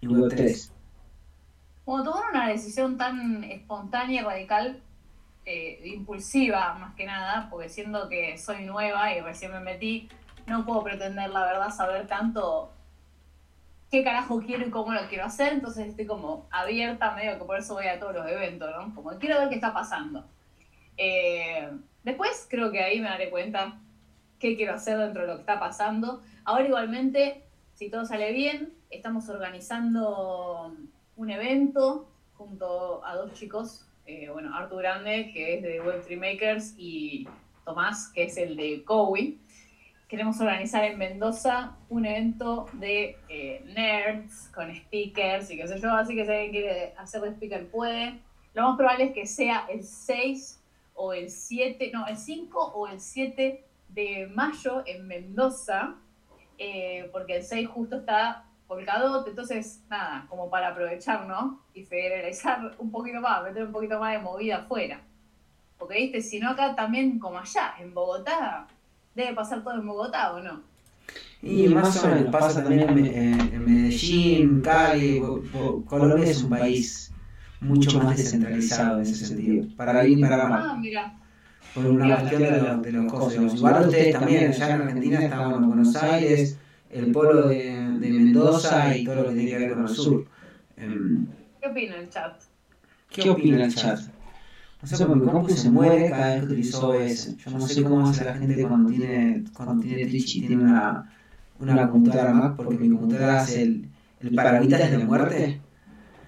[0.00, 0.70] y Web3?
[1.84, 4.82] Como tomar una decisión tan espontánea y radical
[5.46, 10.08] eh, impulsiva más que nada, porque siendo que soy nueva y recién me metí,
[10.46, 12.70] no puedo pretender la verdad saber tanto
[13.90, 17.58] qué carajo quiero y cómo lo quiero hacer, entonces estoy como abierta, medio que por
[17.58, 18.94] eso voy a todos los eventos, ¿no?
[18.94, 20.24] Como quiero ver qué está pasando.
[21.02, 21.66] Eh,
[22.04, 23.80] después creo que ahí me daré cuenta
[24.38, 26.20] qué quiero hacer dentro de lo que está pasando.
[26.44, 30.76] Ahora igualmente, si todo sale bien, estamos organizando
[31.16, 36.74] un evento junto a dos chicos eh, bueno, Artur Grande, que es de Web3 Makers,
[36.76, 37.26] y
[37.64, 39.38] Tomás, que es el de Cowi.
[40.08, 45.92] Queremos organizar en Mendoza un evento de eh, nerds con speakers y qué sé yo,
[45.92, 48.18] así que si alguien quiere hacer de speaker puede.
[48.52, 50.59] Lo más probable es que sea el 6
[51.02, 55.94] o el 7, no, el 5 o el 7 de mayo en Mendoza,
[56.58, 61.60] eh, porque el 6 justo está Polkadot, entonces, nada, como para aprovechar, ¿no?
[61.74, 65.00] Y federalizar un poquito más, meter un poquito más de movida afuera.
[65.78, 68.66] Porque, viste, si no acá también como allá, en Bogotá,
[69.14, 70.60] debe pasar todo en Bogotá, ¿o no?
[71.42, 75.22] Y más o menos pasa también en, Medellín, Cali,
[75.86, 77.09] Colombia es un país
[77.60, 79.66] mucho más descentralizado en ese sentido.
[79.76, 80.62] Para bien y para mal.
[80.64, 81.14] Ah, mira.
[81.74, 83.54] Por una cuestión de, los, de los cosas.
[83.54, 86.58] Igual ustedes también, allá en Argentina están en Buenos Aires,
[86.90, 90.26] el polo de, de, Mendoza y todo lo que tiene que ver con el sur.
[90.78, 91.26] Um,
[91.60, 92.40] ¿Qué opina el chat?
[93.08, 94.00] ¿Qué opina el chat?
[94.82, 97.36] No sé, porque mi compu se muere cada vez que utilizo OBS.
[97.36, 101.12] Yo no sé cómo hace la gente cuando tiene, cuando tiene Twitch y tiene una,
[101.60, 103.88] una computadora Mac, porque mi computadora hace el,
[104.20, 105.60] el paragüitas de la muerte.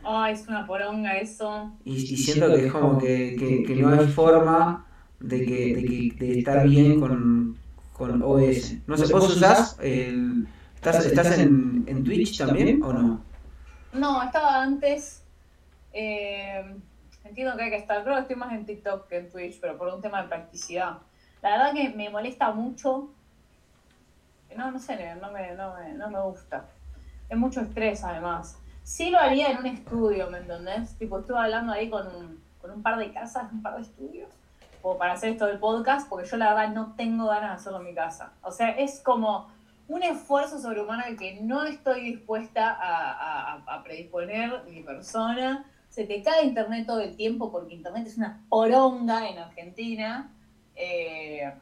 [0.05, 1.73] Ay, es una poronga eso.
[1.85, 4.87] Y, y siento que es como que, que, que no hay forma
[5.21, 7.57] de, que, de, que, de estar bien con,
[7.93, 8.79] con OBS.
[8.87, 10.47] No sé, ¿vos usás el...
[10.75, 13.21] ¿Estás, estás en, en Twitch también o no?
[13.93, 15.23] No, estaba antes.
[15.93, 16.65] Eh,
[17.23, 18.03] entiendo que hay que estar.
[18.03, 20.99] Creo que estoy más en TikTok que en Twitch, pero por un tema de practicidad.
[21.41, 23.11] La verdad que me molesta mucho.
[24.57, 26.67] No, no sé, no me, no me, no me gusta.
[27.29, 28.59] Es mucho estrés, además.
[28.85, 30.97] Sí lo haría en un estudio, ¿me entendés?
[30.99, 34.29] Tipo, estuve hablando ahí con un, con un par de casas, un par de estudios,
[34.83, 37.79] o para hacer esto del podcast, porque yo la verdad no tengo ganas de hacerlo
[37.79, 38.33] en mi casa.
[38.43, 39.49] O sea, es como
[39.89, 45.65] un esfuerzo sobrehumano al que no estoy dispuesta a, a, a, predisponer mi persona.
[45.89, 50.33] Se te cae internet todo el tiempo porque internet es una poronga en Argentina.
[50.75, 51.53] Eh,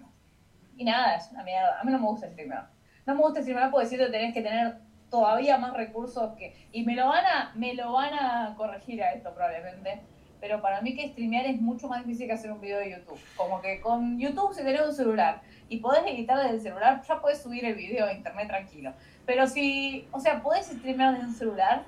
[0.77, 1.81] y nada, es una mierda.
[1.81, 2.61] A mí no me gusta streamer.
[3.05, 4.79] No me gusta streamer porque siento que tenés que tener
[5.11, 6.55] todavía más recursos que.
[6.73, 10.01] Y me lo van a, me lo van a corregir a esto probablemente.
[10.41, 13.21] Pero para mí que streamear es mucho más difícil que hacer un video de YouTube.
[13.37, 17.21] Como que con YouTube si tenés un celular y podés editar desde el celular, ya
[17.21, 18.95] podés subir el video a internet tranquilo.
[19.27, 21.85] Pero si, o sea, podés streamear desde un celular,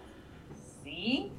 [0.82, 1.32] sí,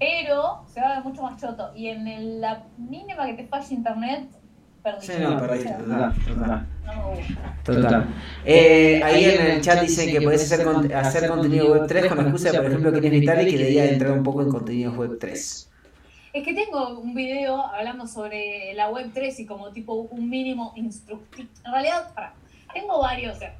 [0.00, 1.72] pero se va a ver mucho más choto.
[1.76, 4.39] Y en la mínima que te falle internet.
[5.00, 6.66] Sí, no, perdiste, total, total.
[7.64, 8.06] Total.
[8.44, 12.22] Eh, ahí en el chat dicen que podés hacer, hacer contenido web 3 con la
[12.24, 15.18] excusa, por ejemplo, que tienes Vitali y que debía entrar un poco en contenido web
[15.18, 15.70] 3.
[16.32, 20.72] Es que tengo un video hablando sobre la web 3 y como tipo un mínimo
[20.76, 21.48] instructivo.
[21.64, 22.34] En realidad, para,
[22.72, 23.56] tengo varios, o sea,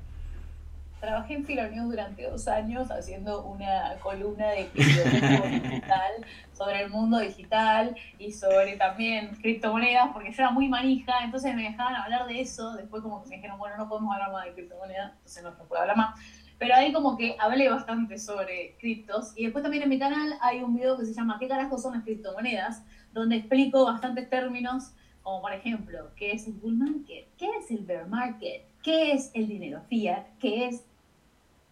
[1.01, 6.13] trabajé en Filonews durante dos años haciendo una columna de digital
[6.53, 11.63] sobre el mundo digital y sobre también criptomonedas, porque yo era muy manija, entonces me
[11.63, 14.53] dejaban hablar de eso, después como que me dijeron, bueno, no podemos hablar más de
[14.53, 16.21] criptomonedas, entonces no, no puedo hablar más.
[16.59, 19.33] Pero ahí como que hablé bastante sobre criptos.
[19.35, 21.95] Y después también en mi canal hay un video que se llama ¿Qué carajos son
[21.95, 22.85] las criptomonedas?
[23.15, 27.29] Donde explico bastantes términos, como por ejemplo, ¿qué es el bull market?
[27.39, 28.67] ¿Qué es el bear market?
[28.83, 30.27] ¿Qué es el dinero fiat?
[30.39, 30.85] ¿Qué es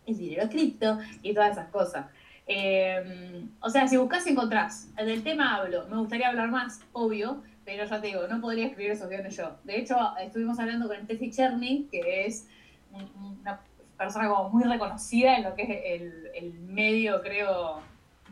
[0.08, 0.98] el dinero cripto?
[1.22, 2.06] Y todas esas cosas.
[2.46, 4.94] Em, o sea, si buscas, encontrás.
[4.96, 5.86] Del tema hablo.
[5.88, 9.56] Me gustaría hablar más, obvio, pero ya te digo, no podría escribir esos guiones yo.
[9.64, 12.48] De hecho, estuvimos hablando con Tefi Cherny, que es
[12.90, 13.60] una
[13.98, 17.82] persona como muy reconocida en lo que es el, el medio, creo,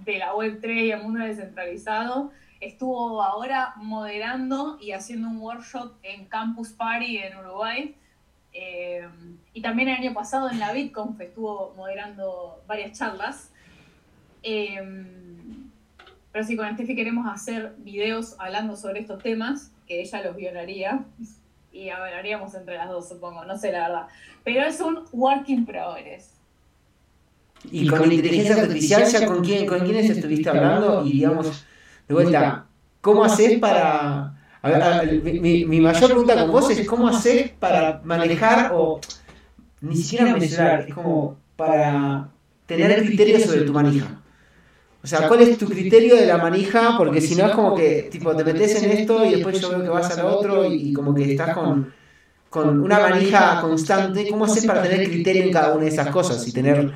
[0.05, 2.33] de la Web3 y el mundo descentralizado.
[2.61, 7.95] Estuvo ahora moderando y haciendo un workshop en Campus Party en Uruguay.
[8.59, 9.07] Eh,
[9.53, 13.51] y también el año pasado en la BitConf estuvo moderando varias charlas.
[14.43, 14.81] Eh,
[16.33, 21.05] pero sí, con Steffi queremos hacer videos hablando sobre estos temas, que ella los violaría
[21.73, 24.07] y hablaríamos entre las dos, supongo, no sé la verdad.
[24.45, 26.33] Pero es un work in progress.
[27.71, 31.65] Y con inteligencia artificial, ya con, quién, con quiénes estuviste hablando y digamos,
[32.09, 32.67] de vuelta,
[33.01, 34.36] ¿cómo haces para...
[34.75, 39.01] A ver, mi, mi, mayor pregunta con vos es cómo haces para manejar o
[39.81, 42.29] ni siquiera mejorar, es como para
[42.67, 44.21] tener criterio sobre tu manija.
[45.03, 46.97] O sea, ¿cuál es tu criterio de la manija?
[46.99, 49.83] Porque si no es como que tipo te metes en esto y después yo veo
[49.83, 51.93] que vas al otro y como que estás con,
[52.51, 54.29] con una manija constante.
[54.29, 56.91] ¿Cómo haces para tener criterio en cada una de esas cosas y tener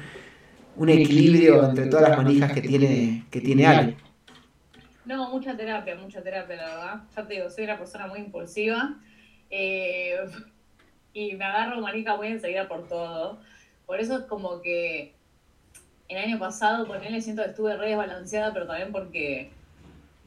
[0.77, 3.97] un equilibrio entre todas las manijas que tiene, que tiene Ale?
[5.05, 7.01] No, mucha terapia, mucha terapia, la verdad.
[7.17, 8.97] Ya te digo, soy una persona muy impulsiva
[9.51, 10.17] eh,
[11.13, 13.41] y me agarro manija muy enseguida por todo.
[13.87, 15.15] Por eso es como que
[16.09, 19.53] el año pasado con él siento que estuve re desbalanceada, pero también porque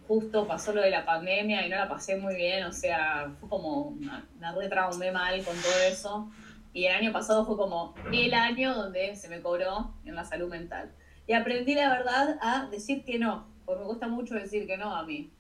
[0.08, 3.50] justo pasó lo de la pandemia y no la pasé muy bien, o sea, fue
[3.50, 6.32] como, me retraumé mal con todo eso.
[6.74, 10.50] Y el año pasado fue como el año donde se me cobró en la salud
[10.50, 10.92] mental.
[11.28, 14.96] Y aprendí la verdad a decir que no, porque me cuesta mucho decir que no
[14.96, 15.32] a mí.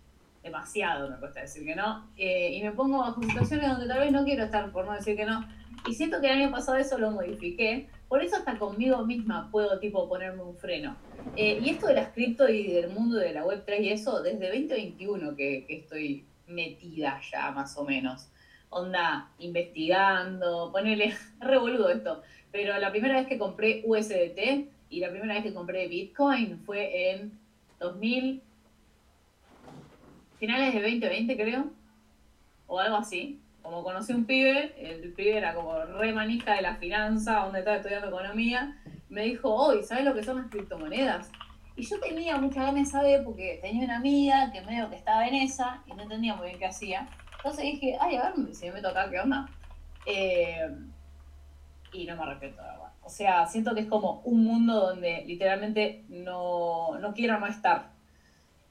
[0.41, 2.09] Demasiado me cuesta decir que no.
[2.17, 5.15] Eh, y me pongo bajo situaciones donde tal vez no quiero estar por no decir
[5.15, 5.45] que no.
[5.87, 9.79] Y siento que el año pasado eso lo modifiqué por eso hasta conmigo misma puedo
[9.79, 10.95] tipo ponerme un freno.
[11.35, 14.21] Eh, y esto de las cripto y del mundo de la web 3 y eso,
[14.21, 18.29] desde 2021 que, que estoy metida ya más o menos.
[18.69, 22.21] Onda, investigando, ponele, revoludo esto.
[22.51, 27.11] Pero la primera vez que compré USDT y la primera vez que compré Bitcoin fue
[27.11, 27.39] en
[27.79, 28.41] 2000,
[30.39, 31.71] finales de 2020 creo,
[32.67, 36.75] o algo así como conocí un pibe, el pibe era como re manija de la
[36.75, 38.77] finanza, donde estaba estudiando economía,
[39.09, 41.31] me dijo, hoy, ¿sabes lo que son las criptomonedas?
[41.77, 45.25] Y yo tenía mucha ganas de saber porque tenía una amiga que medio que estaba
[45.27, 47.07] en esa y no entendía muy bien qué hacía.
[47.37, 49.49] Entonces dije, ay, a ver si me meto acá, ¿qué onda?
[50.05, 50.69] Eh,
[51.93, 52.92] y no me arrepiento, la verdad.
[53.05, 57.91] O sea, siento que es como un mundo donde literalmente no, no quiero no estar.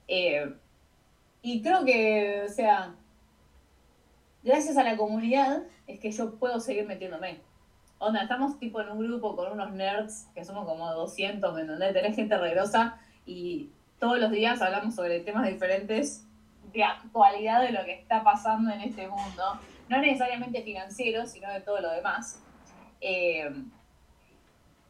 [0.07, 0.53] Eh,
[1.41, 2.95] y creo que, o sea,
[4.43, 7.41] gracias a la comunidad es que yo puedo seguir metiéndome.
[7.99, 11.93] Onda, estamos tipo en un grupo con unos nerds que somos como 200, ¿me entendés?
[11.93, 13.69] Tenés gente regrosa y
[13.99, 16.25] todos los días hablamos sobre temas diferentes
[16.73, 19.59] de actualidad de lo que está pasando en este mundo.
[19.89, 22.41] No necesariamente financiero, sino de todo lo demás.
[22.99, 23.49] Eh,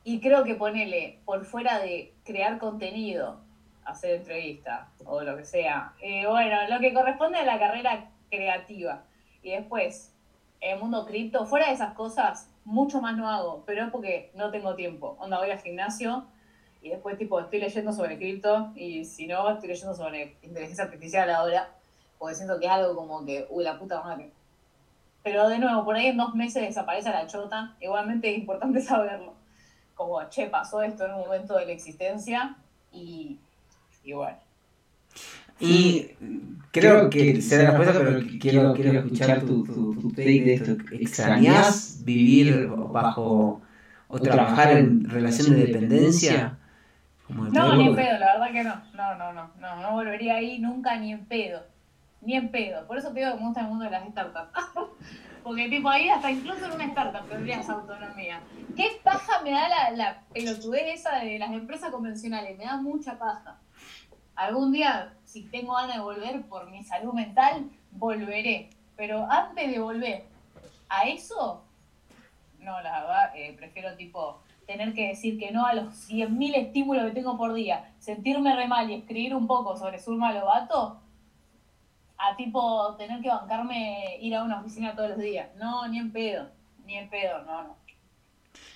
[0.03, 3.39] y creo que ponele, por fuera de crear contenido,
[3.85, 9.03] hacer entrevista o lo que sea, eh, bueno, lo que corresponde a la carrera creativa
[9.41, 10.13] y después,
[10.61, 14.51] el mundo cripto, fuera de esas cosas, mucho más no hago, pero es porque no
[14.51, 15.17] tengo tiempo.
[15.19, 16.25] Onda, voy al gimnasio
[16.81, 21.29] y después, tipo, estoy leyendo sobre cripto y si no, estoy leyendo sobre inteligencia artificial
[21.29, 21.69] ahora,
[22.17, 24.31] porque siento que es algo como que, uy, la puta madre.
[25.23, 29.33] Pero de nuevo, por ahí en dos meses desaparece la chota, igualmente es importante saberlo.
[29.95, 32.55] Como, che, pasó esto en un momento de la existencia
[32.91, 33.39] y,
[34.03, 34.37] y bueno.
[35.59, 36.09] Y
[36.71, 40.71] creo que la respuesta, pero quiero, quiero escuchar tu, tu, tu take de esto.
[40.91, 43.61] ¿Extrañas vivir bajo
[44.07, 46.57] o trabajar en relación de dependencia?
[47.29, 48.75] no, ni en pedo, la verdad que no.
[48.93, 51.61] No, no, no, no, no volvería ahí nunca ni en pedo.
[52.21, 52.85] Ni en pedo.
[52.87, 54.59] Por eso te digo que me gusta el mundo de las startups.
[55.43, 58.41] Porque tipo ahí hasta incluso en una startup tendrías autonomía.
[58.75, 62.57] ¿Qué paja me da la, la pelotudez esa de las empresas convencionales?
[62.57, 63.59] Me da mucha paja.
[64.35, 68.69] Algún día, si tengo ganas de volver por mi salud mental, volveré.
[68.95, 70.23] Pero antes de volver
[70.89, 71.63] a eso,
[72.59, 77.05] no, la verdad, eh, prefiero tipo tener que decir que no a los 100.000 estímulos
[77.05, 81.01] que tengo por día, sentirme re mal y escribir un poco sobre Surma Lobato,
[82.23, 85.49] a tipo tener que bancarme ir a una oficina todos los días.
[85.59, 86.49] No, ni en pedo,
[86.85, 87.77] ni en pedo, no, no.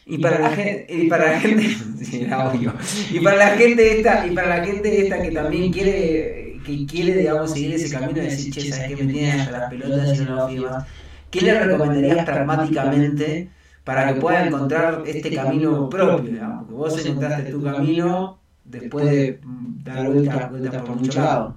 [0.06, 1.64] Y para la gente, y para la gente,
[3.12, 7.18] Y para la gente esta, y para la gente esta que también quiere, que quiere,
[7.18, 10.24] digamos, seguir ese camino de decir, che, sabes que me tienen hasta las pelotas y
[10.24, 10.86] no lo
[11.30, 13.50] ¿qué le recomendarías pragmáticamente
[13.84, 16.66] para que pueda encontrar este camino propio, digamos?
[16.66, 19.40] Porque vos encontraste tu camino después de
[19.84, 21.56] dar vueltas vuelta por muchos lados.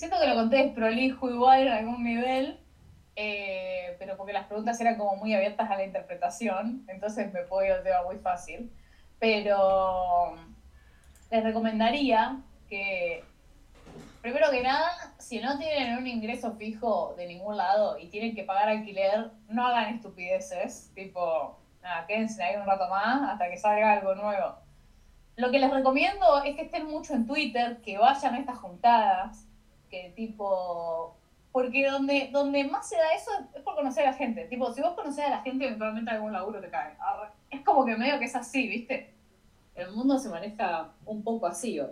[0.00, 2.58] Siento que lo conté prolijo igual en algún nivel,
[3.16, 7.66] eh, pero porque las preguntas eran como muy abiertas a la interpretación, entonces me puedo
[7.66, 8.72] ir al tema muy fácil.
[9.18, 10.36] Pero
[11.30, 12.38] les recomendaría
[12.70, 13.24] que,
[14.22, 18.44] primero que nada, si no tienen un ingreso fijo de ningún lado y tienen que
[18.44, 23.92] pagar alquiler, no hagan estupideces, tipo, nada, quédense ahí un rato más hasta que salga
[23.92, 24.54] algo nuevo.
[25.36, 29.49] Lo que les recomiendo es que estén mucho en Twitter, que vayan a estas juntadas,
[29.90, 31.16] que tipo,
[31.52, 34.44] porque donde, donde más se da eso es por conocer a la gente.
[34.46, 36.96] Tipo, si vos conoces a la gente, eventualmente algún laburo te cae.
[37.50, 39.12] Es como que medio que es así, ¿viste?
[39.74, 41.90] El mundo se maneja un poco así hoy.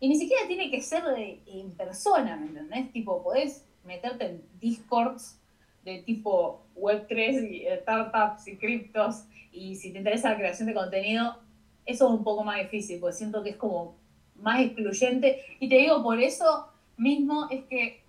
[0.00, 2.92] Y ni siquiera tiene que ser de, en persona, ¿me entendés?
[2.92, 5.40] Tipo, podés meterte en discords
[5.84, 9.24] de tipo Web3 y eh, startups y criptos.
[9.52, 11.38] Y si te interesa la creación de contenido,
[11.86, 13.96] eso es un poco más difícil, porque siento que es como
[14.36, 15.42] más excluyente.
[15.58, 16.68] Y te digo, por eso
[16.98, 18.04] mismo es que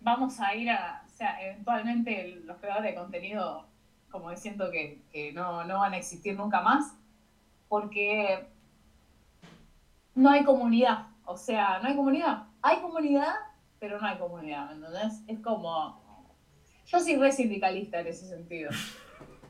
[0.00, 3.66] vamos a ir a, o sea, eventualmente los creadores de contenido,
[4.10, 6.94] como siento que, no, no van a existir nunca más,
[7.68, 8.46] porque
[10.14, 11.06] no hay comunidad.
[11.24, 12.44] O sea, no hay comunidad.
[12.62, 13.34] Hay comunidad,
[13.78, 15.22] pero no hay comunidad, ¿me entendés?
[15.28, 16.00] Es como...
[16.86, 18.70] Yo soy re sindicalista en ese sentido.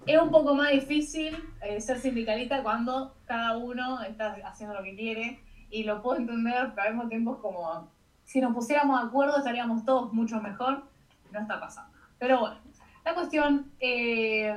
[0.07, 4.95] Es un poco más difícil eh, ser sindicalista cuando cada uno está haciendo lo que
[4.95, 7.91] quiere y lo puedo entender, pero al mismo tiempo es como
[8.31, 10.85] si nos pusiéramos de acuerdo estaríamos todos mucho mejor.
[11.33, 11.91] No está pasando.
[12.17, 12.59] Pero bueno,
[13.05, 13.73] la cuestión...
[13.81, 14.57] Eh,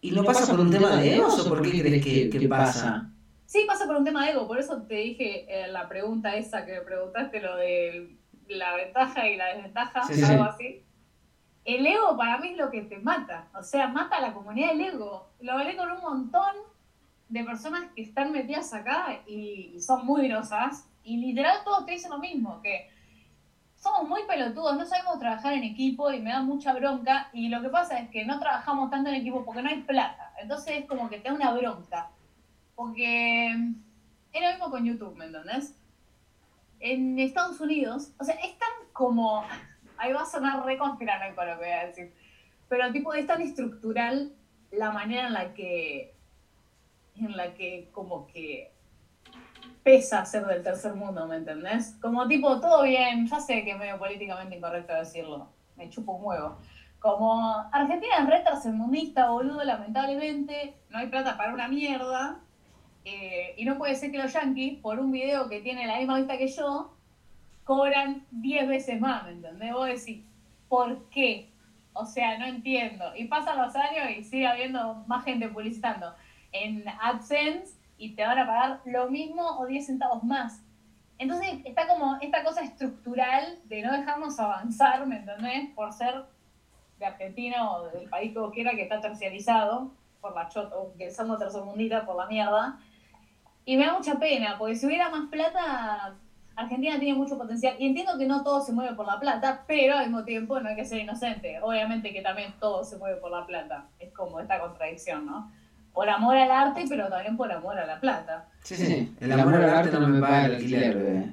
[0.00, 3.10] ¿Y no pasa por un tema de ego o por qué crees que, pasa?
[3.46, 4.46] Sí, pasa por un tema de ego.
[4.46, 8.16] Por eso te dije eh, la pregunta esa que me preguntaste, lo de
[8.48, 10.84] la ventaja y la desventaja, algo así.
[11.64, 13.48] El ego para mí es lo que te mata.
[13.58, 15.30] O sea, mata a la comunidad del ego.
[15.40, 16.54] Lo hablé con un montón
[17.28, 20.86] de personas que están metidas acá y, y son muy grosas.
[21.02, 22.99] Y literal todos te dicen lo mismo, que
[23.80, 27.30] somos muy pelotudos, no sabemos trabajar en equipo y me da mucha bronca.
[27.32, 30.34] Y lo que pasa es que no trabajamos tanto en equipo porque no hay plata.
[30.38, 32.10] Entonces es como que te da una bronca.
[32.76, 33.48] Porque
[34.32, 35.74] es lo mismo con YouTube, ¿me entendés?
[36.78, 39.44] En Estados Unidos, o sea, es tan como.
[39.96, 42.14] Ahí va a sonar re con lo que voy a decir.
[42.68, 44.32] Pero tipo, es tan estructural
[44.70, 46.14] la manera en la que.
[47.16, 48.72] En la que como que
[49.82, 51.96] pesa ser del tercer mundo, ¿me entendés?
[52.00, 56.24] Como tipo, todo bien, ya sé que es medio políticamente incorrecto decirlo, me chupo un
[56.24, 56.58] huevo.
[56.98, 62.40] Como Argentina es re tercermundista, boludo, lamentablemente, no hay plata para una mierda,
[63.04, 66.18] eh, y no puede ser que los yankees, por un video que tiene la misma
[66.18, 66.94] vista que yo,
[67.64, 69.72] cobran 10 veces más, ¿me entendés?
[69.72, 70.24] Vos decís,
[70.68, 71.50] ¿por qué?
[71.92, 73.14] O sea, no entiendo.
[73.16, 76.14] Y pasan los años y sigue habiendo más gente publicitando.
[76.52, 80.64] En AdSense y te van a pagar lo mismo o 10 centavos más.
[81.18, 85.68] Entonces está como esta cosa estructural de no dejarnos avanzar, ¿me entendés?
[85.74, 86.24] Por ser
[86.98, 89.92] de Argentina o del país que vos quieras que está terciarizado
[90.22, 92.78] por la chota, o que somos tercermundita por la mierda.
[93.66, 96.14] Y me da mucha pena, porque si hubiera más plata,
[96.56, 97.76] Argentina tiene mucho potencial.
[97.78, 100.70] Y entiendo que no todo se mueve por la plata, pero al mismo tiempo no
[100.70, 101.60] hay que ser inocente.
[101.60, 103.88] Obviamente que también todo se mueve por la plata.
[103.98, 105.52] Es como esta contradicción, ¿no?
[105.92, 108.48] Por amor al arte, pero también por amor a la plata.
[108.62, 111.32] Sí, sí, el amor al arte no me paga el alquiler, bebé.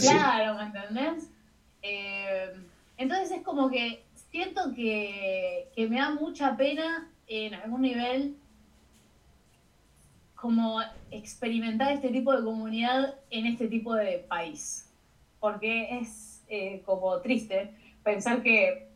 [0.00, 1.30] claro, ¿me entendés?
[1.82, 2.52] Eh,
[2.96, 8.36] entonces es como que siento que, que me da mucha pena en algún nivel
[10.34, 10.80] como
[11.10, 14.90] experimentar este tipo de comunidad en este tipo de país.
[15.38, 18.89] Porque es eh, como triste pensar que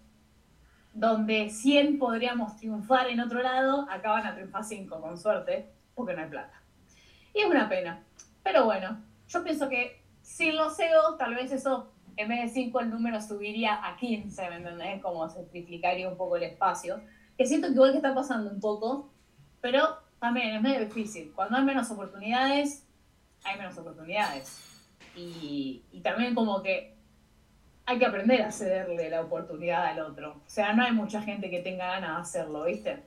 [0.95, 6.23] donde 100 podríamos triunfar en otro lado, acaban a triunfar 5, con suerte, porque no
[6.23, 6.63] hay plata.
[7.35, 8.05] Y es una pena.
[8.45, 12.81] Pero bueno, yo pienso que sin los CEOs, tal vez eso, en vez de 5,
[12.81, 15.03] el número subiría a 15, ¿me entendés?
[15.03, 17.01] Como se triplicaría un poco el espacio.
[17.37, 19.11] Que siento que igual que está pasando un poco,
[19.61, 21.33] pero también es medio difícil.
[21.35, 22.87] Cuando hay menos oportunidades,
[23.43, 24.61] hay menos oportunidades.
[25.17, 26.94] Y, y también como que
[27.87, 30.33] hay que aprender a cederle la oportunidad al otro.
[30.47, 33.03] O sea, no hay mucha gente que tenga ganas de hacerlo, ¿viste?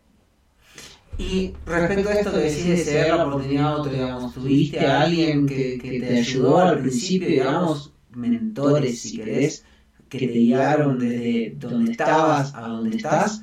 [1.18, 5.02] Y respecto a esto que decís de ceder la oportunidad a otro, digamos, ¿tuviste a
[5.02, 9.66] alguien que, que te ayudó al principio, digamos, mentores, si querés,
[10.10, 13.42] que te guiaron desde donde estabas a donde estás?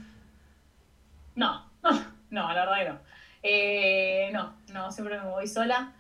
[1.35, 1.69] No,
[2.31, 2.99] no, la verdad que no.
[3.43, 5.93] Eh, no, no, siempre me voy sola.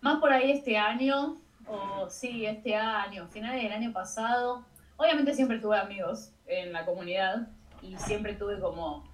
[0.00, 1.36] Más por ahí este año,
[1.70, 4.64] o sí, este año, finales del año pasado.
[4.96, 7.48] Obviamente siempre tuve amigos en la comunidad
[7.82, 9.08] y siempre tuve como,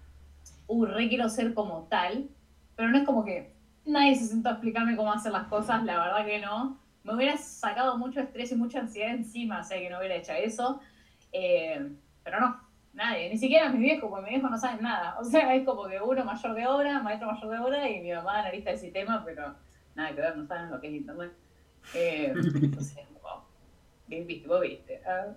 [0.67, 2.29] uh, re quiero ser como tal,
[2.75, 3.55] pero no es como que
[3.85, 6.79] nadie se sentó a explicarme cómo hacer las cosas, la verdad que no.
[7.05, 10.33] Me hubiera sacado mucho estrés y mucha ansiedad encima, o sea, que no hubiera hecho
[10.33, 10.81] eso.
[11.33, 11.93] Eh,
[12.25, 12.61] pero no,
[12.95, 15.17] nadie, ni siquiera mis viejos, porque mis viejos no saben nada.
[15.21, 18.13] O sea, es como que uno mayor de obra, maestro mayor de obra y mi
[18.13, 19.55] mamá analista del sistema, pero
[19.95, 21.33] nada que ver, no saben lo que es internet.
[21.95, 22.33] Eh,
[22.63, 23.43] entonces, wow.
[24.27, 24.49] ¿Viste?
[24.49, 25.01] ¿Vos viste?
[25.07, 25.35] Ah.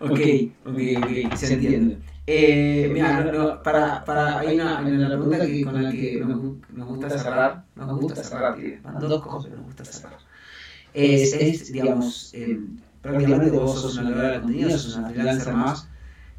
[0.00, 0.20] Ok,
[0.64, 1.98] ok, ok, se entiende.
[2.26, 6.40] Eh, mira, no, para, para, hay una, una pregunta que, con la que nos,
[6.70, 10.18] nos gusta cerrar, nos gusta cerrar, van dos cosas que nos gusta cerrar.
[10.94, 12.60] Es, es digamos, eh,
[13.02, 15.88] prácticamente vos sos una creadora de contenido, sos una freelancer más,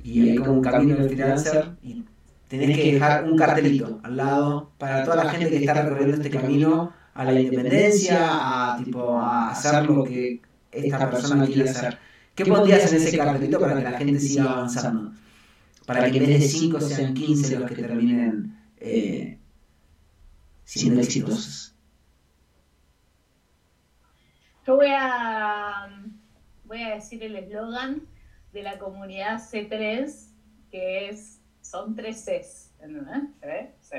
[0.04, 2.06] y hay como un camino del freelancer, y
[2.48, 6.30] tenés que dejar un cartelito al lado para toda la gente que está recorriendo este
[6.30, 10.42] camino a la independencia, a, tipo, a hacer lo que
[10.72, 11.98] esta persona quiere hacer.
[12.36, 15.14] ¿Qué pondrías en ese cartelito para que la gente siga avanzando?
[15.86, 19.38] Para que en vez de 5 sean 15 los que terminen eh,
[20.64, 21.76] siendo exitosos.
[24.66, 25.90] Yo voy a,
[26.66, 28.04] voy a decir el eslogan
[28.54, 30.14] de la comunidad C3,
[30.70, 33.74] que es, son tres Cs, ¿entendés?
[33.82, 33.98] ¿Sí?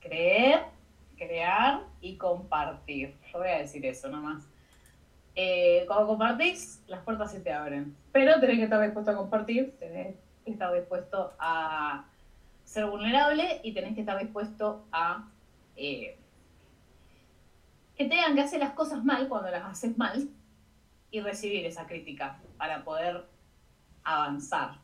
[0.00, 0.60] Creer,
[1.18, 3.16] crear y compartir.
[3.32, 4.44] Yo voy a decir eso nomás.
[5.34, 7.94] Eh, cuando compartís, las puertas se te abren.
[8.12, 12.04] Pero tenés que estar dispuesto a compartir, tenés que estar dispuesto a
[12.64, 15.28] ser vulnerable y tenés que estar dispuesto a
[15.76, 16.18] eh,
[17.96, 20.28] que te digan que haces las cosas mal cuando las haces mal
[21.10, 23.26] y recibir esa crítica para poder
[24.04, 24.78] avanzar.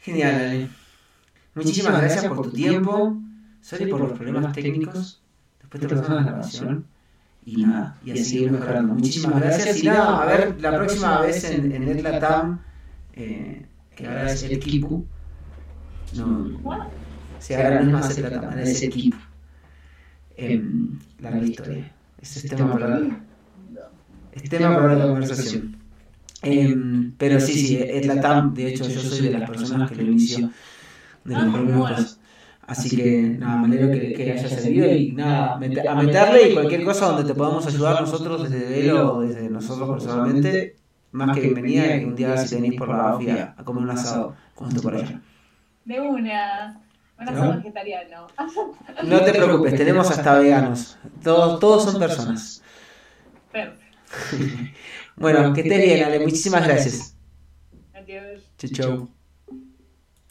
[0.00, 0.68] Genial, Ale.
[1.54, 3.16] Muchísimas gracias por tu tiempo.
[3.64, 5.22] Sorry por los problemas técnicos.
[5.58, 6.84] Después te pasamos la grabación.
[7.46, 8.92] Y nada, y a seguir mejorando.
[8.92, 9.82] Muchísimas gracias.
[9.82, 12.60] Y nada, a ver, la próxima vez en, en Netlatam,
[13.14, 13.64] eh,
[13.96, 15.06] que ahora es el Kipu.
[16.14, 16.90] No,
[17.38, 19.16] si ahora no es más el Latam, es el Kipu.
[20.36, 20.62] Eh,
[21.20, 21.92] larga historia.
[22.20, 23.18] Ese es tema para la,
[24.32, 25.78] es tema para la conversación.
[26.42, 26.76] Eh,
[27.16, 30.50] pero sí, sí, el Latam, de hecho, yo soy de las personas que lo inició
[31.24, 32.18] de los primeros
[32.66, 36.84] Así que nada, me alegro que, que haya servido y nada, a meterle y cualquier
[36.84, 40.76] cosa donde te podamos ayudar nosotros desde Velo o desde nosotros personalmente,
[41.12, 44.34] más que bienvenida y un día si venís por la Bafia a comer un asado
[44.54, 45.20] cuando esté por allá.
[45.84, 46.80] De una.
[47.20, 47.56] Un asado ¿No?
[47.58, 48.26] vegetariano.
[49.04, 50.98] No te preocupes, tenemos hasta veganos.
[51.22, 52.62] Todos, todos son personas.
[55.16, 56.18] Bueno, que estés bien, Ale.
[56.18, 57.16] Muchísimas gracias.
[57.94, 58.42] Adiós.
[58.58, 59.13] Chau, chau.